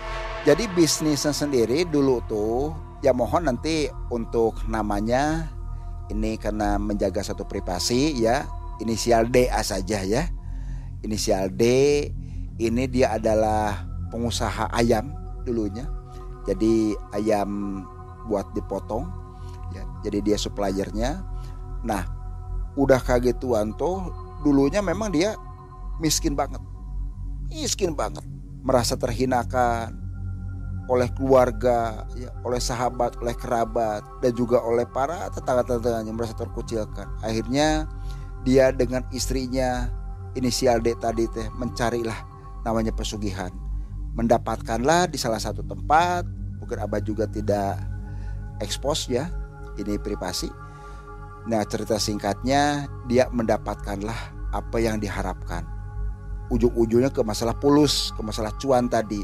[0.47, 2.73] Jadi bisnisnya sendiri dulu tuh
[3.05, 5.49] ya mohon nanti untuk namanya
[6.09, 8.45] ini karena menjaga satu privasi ya
[8.81, 10.25] inisial DA saja ya.
[11.01, 11.63] Inisial D
[12.61, 15.09] ini dia adalah pengusaha ayam
[15.45, 15.89] dulunya.
[16.45, 17.81] Jadi ayam
[18.25, 19.21] buat dipotong
[19.73, 21.23] ya jadi dia suppliernya
[21.81, 22.05] nah
[22.77, 23.57] udah kaget tuh
[24.45, 25.35] dulunya memang dia
[25.97, 26.61] miskin banget
[27.49, 28.23] miskin banget
[28.61, 29.97] merasa terhinakan
[30.89, 37.07] oleh keluarga ya oleh sahabat oleh kerabat dan juga oleh para tetangga-tetangganya merasa terkucilkan.
[37.23, 37.87] Akhirnya
[38.43, 39.87] dia dengan istrinya
[40.35, 42.17] inisial D tadi teh mencarilah
[42.67, 43.53] namanya pesugihan.
[44.19, 46.27] Mendapatkanlah di salah satu tempat
[46.59, 47.79] mungkin abah juga tidak
[48.59, 49.31] expose ya
[49.79, 50.51] ini privasi.
[51.47, 55.63] Nah cerita singkatnya dia mendapatkanlah apa yang diharapkan
[56.51, 59.23] ujung-ujungnya ke masalah pulus ke masalah cuan tadi.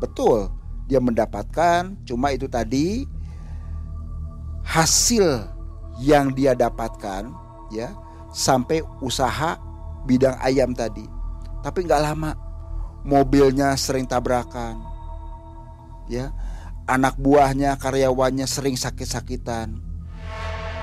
[0.00, 0.48] Betul
[0.88, 3.08] dia mendapatkan cuma itu tadi
[4.64, 5.48] hasil
[6.00, 7.28] yang dia dapatkan
[7.72, 7.92] ya
[8.32, 9.60] sampai usaha
[10.08, 11.04] bidang ayam tadi.
[11.60, 12.32] Tapi nggak lama
[13.04, 14.80] mobilnya sering tabrakan
[16.08, 16.32] ya.
[16.84, 19.80] Anak buahnya, karyawannya sering sakit-sakitan.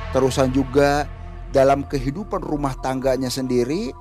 [0.10, 1.06] Terusan juga
[1.54, 3.94] dalam kehidupan rumah tangganya sendiri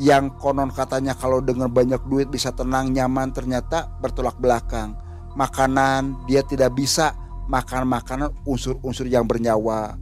[0.00, 4.96] yang konon katanya kalau dengan banyak duit bisa tenang nyaman ternyata bertolak belakang.
[5.36, 7.12] Makanan dia tidak bisa
[7.52, 10.00] makan makanan unsur-unsur yang bernyawa.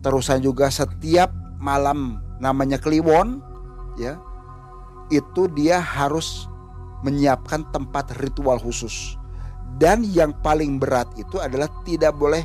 [0.00, 1.28] Terusan juga setiap
[1.60, 3.44] malam namanya kliwon
[4.00, 4.16] ya
[5.12, 6.48] itu dia harus
[7.04, 9.20] menyiapkan tempat ritual khusus
[9.76, 12.40] dan yang paling berat itu adalah tidak boleh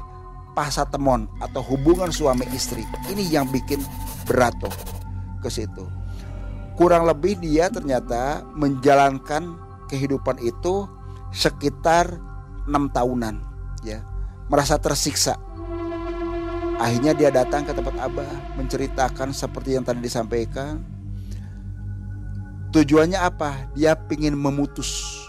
[0.51, 2.83] pasatemon atau hubungan suami istri.
[3.07, 3.79] Ini yang bikin
[4.27, 4.73] berat tuh
[5.39, 6.00] ke situ.
[6.81, 9.53] Kurang lebih dia ternyata menjalankan
[9.85, 10.89] kehidupan itu
[11.29, 12.17] sekitar
[12.65, 13.37] enam tahunan
[13.85, 14.01] ya
[14.49, 15.37] merasa tersiksa
[16.81, 20.81] Akhirnya dia datang ke tempat Abah menceritakan seperti yang tadi disampaikan.
[22.73, 23.69] Tujuannya apa?
[23.77, 25.21] Dia ingin memutus.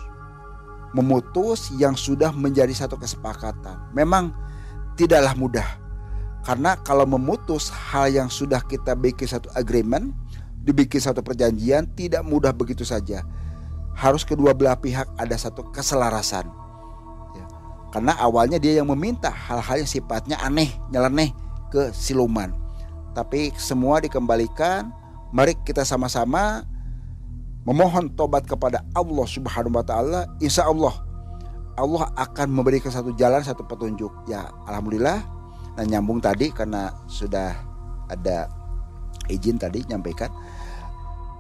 [0.97, 3.93] Memutus yang sudah menjadi satu kesepakatan.
[3.93, 4.33] Memang
[4.97, 5.69] tidaklah mudah.
[6.41, 10.17] Karena kalau memutus hal yang sudah kita bikin satu agreement,
[10.63, 13.27] dibikin satu perjanjian tidak mudah begitu saja.
[13.93, 16.49] Harus kedua belah pihak ada satu keselarasan.
[17.37, 17.45] Ya.
[17.93, 21.35] Karena awalnya dia yang meminta hal-hal yang sifatnya aneh, nyeleneh
[21.69, 22.55] ke siluman.
[23.13, 24.89] Tapi semua dikembalikan.
[25.33, 26.65] Mari kita sama-sama
[27.65, 30.21] memohon tobat kepada Allah Subhanahu wa taala.
[30.41, 30.93] Insya Allah
[31.77, 34.13] Allah akan memberikan satu jalan, satu petunjuk.
[34.29, 35.43] Ya, alhamdulillah
[35.77, 37.57] Nah nyambung tadi karena sudah
[38.13, 38.49] ada
[39.33, 40.29] izin tadi nyampaikan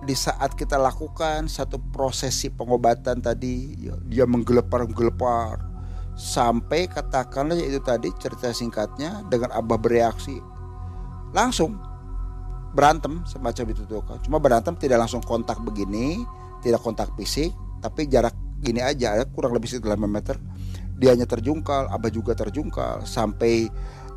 [0.03, 5.62] di saat kita lakukan satu prosesi pengobatan tadi ya, dia menggelepar menggelepar
[6.18, 10.42] sampai katakanlah itu tadi cerita singkatnya dengan abah bereaksi
[11.30, 11.78] langsung
[12.74, 16.18] berantem semacam itu tuh cuma berantem tidak langsung kontak begini
[16.61, 20.38] tidak kontak fisik tapi jarak gini aja kurang lebih sekitar meter.
[20.94, 23.66] Dianya terjungkal abah juga terjungkal sampai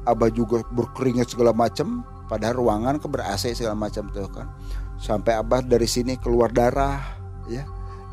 [0.05, 3.09] Abah juga berkeringat segala macam padahal ruangan ke
[3.57, 4.53] segala macam tuh kan
[4.99, 7.01] sampai Abah dari sini keluar darah
[7.49, 7.63] ya.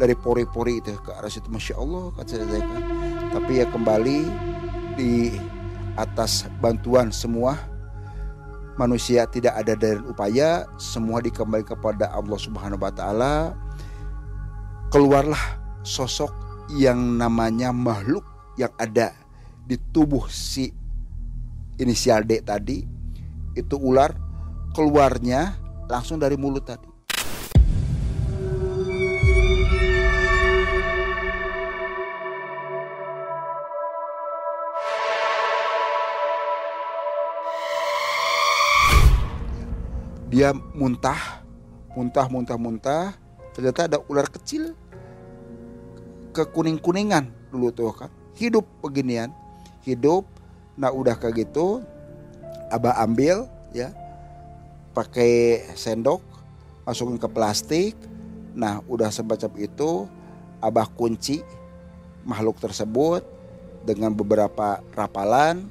[0.01, 2.64] Dari pori-pori itu ke arah situ masya Allah kata saya.
[2.64, 2.83] Kan
[3.33, 4.18] tapi ya kembali
[4.99, 5.37] di
[5.97, 7.57] atas bantuan semua.
[8.80, 13.35] Manusia tidak ada dari upaya semua dikembali kepada Allah Subhanahu wa taala.
[14.89, 16.33] Keluarlah sosok
[16.72, 18.24] yang namanya makhluk
[18.57, 19.12] yang ada
[19.68, 20.72] di tubuh si
[21.76, 22.80] inisial D tadi.
[23.53, 24.16] Itu ular
[24.72, 26.91] keluarnya langsung dari mulut tadi.
[40.33, 41.45] Dia muntah,
[41.93, 43.07] muntah, muntah, muntah.
[43.53, 44.72] Ternyata ada ular kecil
[46.33, 48.09] kekuning-kuningan dulu tuh kan.
[48.33, 49.28] Hidup beginian,
[49.85, 50.24] hidup
[50.76, 51.85] Nah udah kayak gitu
[52.72, 53.45] Abah ambil
[53.76, 53.93] ya
[54.93, 56.20] pakai sendok
[56.84, 57.97] masukin ke plastik.
[58.53, 60.07] Nah udah semacam itu
[60.62, 61.43] Abah kunci
[62.22, 63.26] makhluk tersebut
[63.82, 65.66] dengan beberapa rapalan.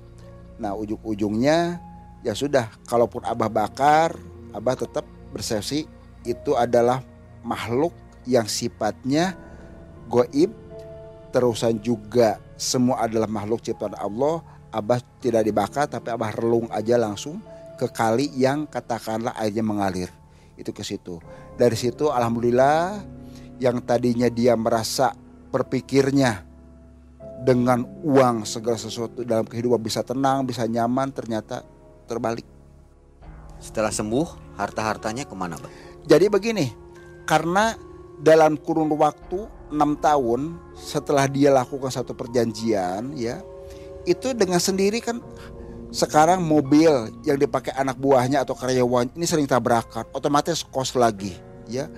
[0.59, 1.79] Nah ujung-ujungnya
[2.21, 4.13] ya sudah kalaupun Abah bakar
[4.51, 5.87] Abah tetap bersesi
[6.21, 7.01] itu adalah
[7.41, 7.93] makhluk
[8.29, 9.33] yang sifatnya
[10.05, 10.53] goib
[11.33, 17.41] terusan juga semua adalah makhluk ciptaan Allah Abah tidak dibakar tapi Abah relung aja langsung
[17.81, 20.13] ke kali yang katakanlah airnya mengalir.
[20.53, 21.17] Itu ke situ.
[21.57, 23.01] Dari situ alhamdulillah
[23.57, 25.17] yang tadinya dia merasa
[25.49, 26.45] berpikirnya
[27.41, 31.65] dengan uang segala sesuatu dalam kehidupan bisa tenang, bisa nyaman ternyata
[32.05, 32.45] terbalik.
[33.57, 35.73] Setelah sembuh, harta-hartanya ke mana Bang?
[36.05, 36.69] Jadi begini,
[37.25, 37.73] karena
[38.21, 43.41] dalam kurun waktu enam tahun setelah dia lakukan satu perjanjian ya
[44.05, 45.21] itu dengan sendiri kan
[45.91, 51.35] sekarang mobil yang dipakai anak buahnya atau karyawan ini sering tabrakan otomatis kos lagi
[51.67, 51.91] ya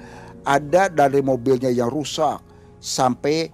[0.43, 2.41] ada dari mobilnya yang rusak
[2.81, 3.53] sampai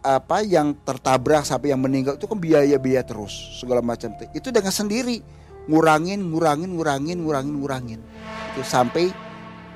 [0.00, 5.20] apa yang tertabrak sampai yang meninggal itu kan biaya-biaya terus segala macam itu dengan sendiri
[5.68, 8.00] ngurangin ngurangin ngurangin ngurangin ngurangin
[8.54, 9.12] itu sampai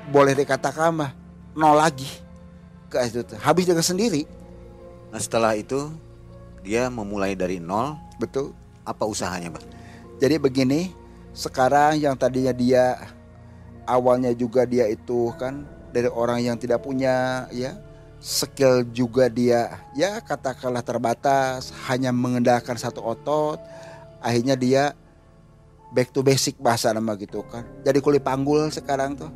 [0.09, 1.11] boleh dikatakan mah
[1.53, 2.07] nol lagi
[2.89, 4.25] ke itu habis dengan sendiri
[5.11, 5.91] nah setelah itu
[6.61, 7.97] dia memulai dari nol.
[8.21, 8.53] Betul.
[8.85, 9.65] Apa usahanya, Bang?
[10.21, 10.93] Jadi begini,
[11.33, 13.09] sekarang yang tadinya dia
[13.89, 17.73] awalnya juga dia itu kan dari orang yang tidak punya ya
[18.21, 23.57] skill juga dia ya katakanlah terbatas hanya mengendalikan satu otot
[24.21, 24.93] akhirnya dia
[25.91, 27.67] back to basic bahasa nama gitu kan.
[27.83, 29.31] Jadi kuli panggul sekarang tuh.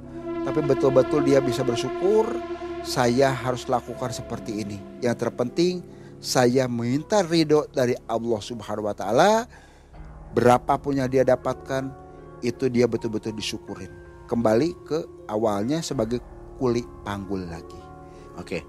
[0.46, 2.38] Tapi betul-betul dia bisa bersyukur
[2.86, 4.78] saya harus lakukan seperti ini.
[5.02, 5.82] Yang terpenting
[6.22, 9.50] saya minta ridho dari Allah Subhanahu wa taala
[10.36, 11.88] berapapun yang dia dapatkan
[12.44, 13.90] itu dia betul-betul disyukurin.
[14.28, 15.00] Kembali ke
[15.32, 16.20] awalnya sebagai
[16.60, 17.80] kuli panggul lagi.
[18.36, 18.60] Oke.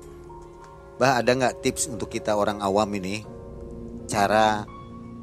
[0.96, 3.26] Bah ada nggak tips untuk kita orang awam ini?
[4.06, 4.62] Cara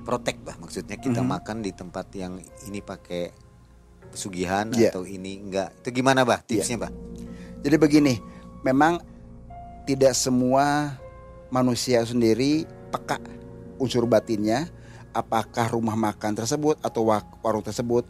[0.04, 1.34] protek bah maksudnya kita mm -hmm.
[1.40, 2.36] makan di tempat yang
[2.68, 3.32] ini pakai
[4.12, 4.92] pesugihan yeah.
[4.92, 6.84] atau ini enggak itu gimana bah tipsnya yeah.
[6.86, 6.92] bah?
[7.64, 8.14] Jadi begini
[8.68, 9.00] memang
[9.88, 11.00] tidak semua
[11.48, 13.18] manusia sendiri peka
[13.80, 14.68] unsur batinnya
[15.14, 17.08] apakah rumah makan tersebut atau
[17.40, 18.04] warung tersebut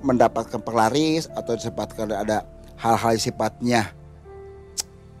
[0.00, 2.44] mendapatkan pelaris atau disebabkan ada
[2.80, 3.92] hal-hal sifatnya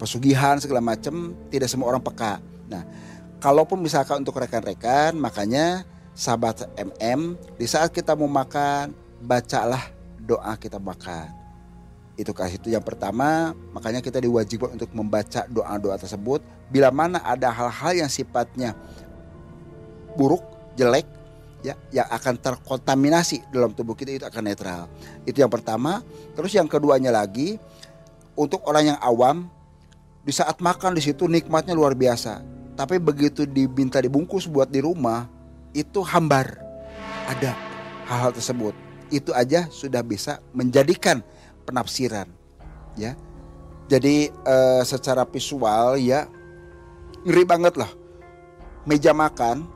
[0.00, 2.40] pesugihan segala macam tidak semua orang peka.
[2.72, 2.88] Nah,
[3.36, 5.84] kalaupun misalkan untuk rekan-rekan makanya
[6.16, 11.36] sahabat MM, di saat kita mau makan, bacalah doa kita makan.
[12.16, 16.40] Itu kasih itu yang pertama, makanya kita diwajibkan untuk membaca doa-doa tersebut.
[16.72, 18.72] Bila mana ada hal-hal yang sifatnya
[20.16, 20.44] buruk,
[20.80, 21.04] jelek,
[21.60, 24.88] ya yang akan terkontaminasi dalam tubuh kita itu akan netral.
[25.28, 26.00] Itu yang pertama.
[26.32, 27.60] Terus yang keduanya lagi
[28.32, 29.48] untuk orang yang awam
[30.24, 32.40] di saat makan di situ nikmatnya luar biasa.
[32.76, 35.28] Tapi begitu diminta dibungkus buat di rumah
[35.76, 36.56] itu hambar.
[37.28, 37.52] Ada
[38.08, 38.72] hal-hal tersebut.
[39.12, 41.20] Itu aja sudah bisa menjadikan
[41.68, 42.26] penafsiran
[42.96, 43.14] ya.
[43.90, 46.24] Jadi eh, secara visual ya
[47.26, 47.90] ngeri banget lah.
[48.88, 49.68] Meja makan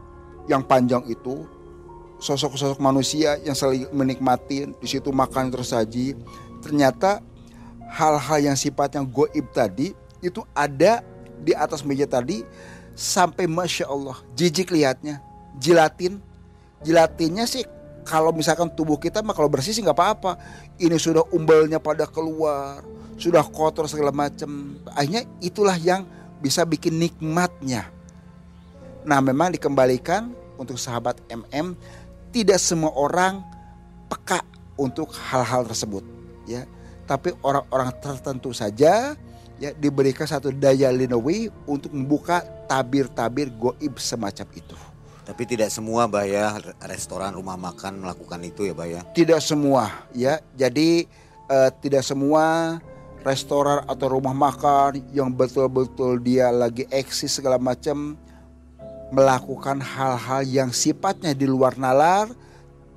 [0.50, 1.48] yang panjang itu
[2.20, 6.16] sosok-sosok manusia yang saling menikmati di situ makan tersaji
[6.64, 7.20] ternyata
[7.90, 9.92] hal-hal yang sifatnya goib tadi
[10.24, 11.04] itu ada
[11.44, 12.40] di atas meja tadi
[12.96, 15.20] sampai masya Allah jijik lihatnya
[15.58, 16.18] jilatin.
[16.84, 17.64] Jilatinnya sih
[18.04, 20.36] kalau misalkan tubuh kita mah kalau bersih sih nggak apa-apa.
[20.76, 22.84] Ini sudah umbelnya pada keluar
[23.14, 26.02] sudah kotor segala macam akhirnya itulah yang
[26.42, 27.93] bisa bikin nikmatnya
[29.04, 31.76] nah memang dikembalikan untuk sahabat MM
[32.34, 33.44] tidak semua orang
[34.10, 34.42] peka
[34.74, 36.02] untuk hal-hal tersebut
[36.48, 36.66] ya.
[37.04, 39.12] Tapi orang-orang tertentu saja
[39.60, 44.76] ya diberikan satu daya linawi untuk membuka tabir-tabir goib semacam itu.
[45.24, 49.00] Tapi tidak semua bah ya restoran rumah makan melakukan itu ya bah ya?
[49.12, 50.40] Tidak semua ya.
[50.56, 51.08] Jadi
[51.48, 52.76] eh, tidak semua
[53.24, 58.20] restoran atau rumah makan yang betul-betul dia lagi eksis segala macam
[59.14, 62.28] melakukan hal-hal yang sifatnya di luar nalar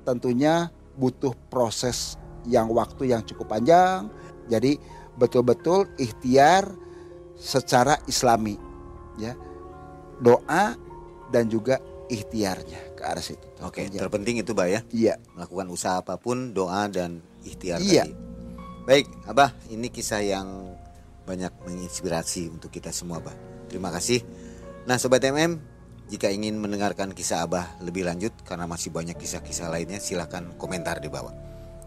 [0.02, 4.10] tentunya butuh proses yang waktu yang cukup panjang.
[4.50, 4.80] Jadi
[5.14, 6.66] betul-betul ikhtiar
[7.38, 8.58] secara islami
[9.20, 9.38] ya.
[10.18, 10.74] Doa
[11.30, 11.78] dan juga
[12.10, 13.46] ikhtiarnya ke arah situ.
[13.62, 14.80] Oke, terpenting itu Mbak ya.
[14.90, 15.14] Iya.
[15.36, 18.08] Melakukan usaha apa pun, doa dan ikhtiar iya.
[18.08, 18.16] tadi.
[18.88, 20.72] Baik, Abah, ini kisah yang
[21.28, 23.36] banyak menginspirasi untuk kita semua, Bah.
[23.68, 24.24] Terima kasih.
[24.88, 25.60] Nah, sobat MM,
[26.08, 31.12] jika ingin mendengarkan kisah Abah lebih lanjut karena masih banyak kisah-kisah lainnya silahkan komentar di
[31.12, 31.32] bawah.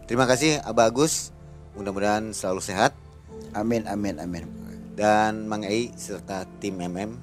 [0.06, 1.34] Terima kasih Abah Agus.
[1.74, 2.94] Mudah-mudahan selalu sehat.
[3.52, 4.46] Amin amin amin.
[4.94, 7.18] Dan Mang Ei serta tim MM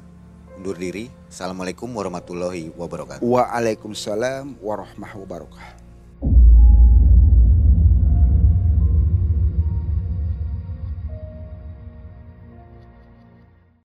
[0.60, 1.08] undur diri.
[1.32, 3.24] Assalamualaikum warahmatullahi wabarakatuh.
[3.24, 5.79] Waalaikumsalam warahmatullahi wabarakatuh.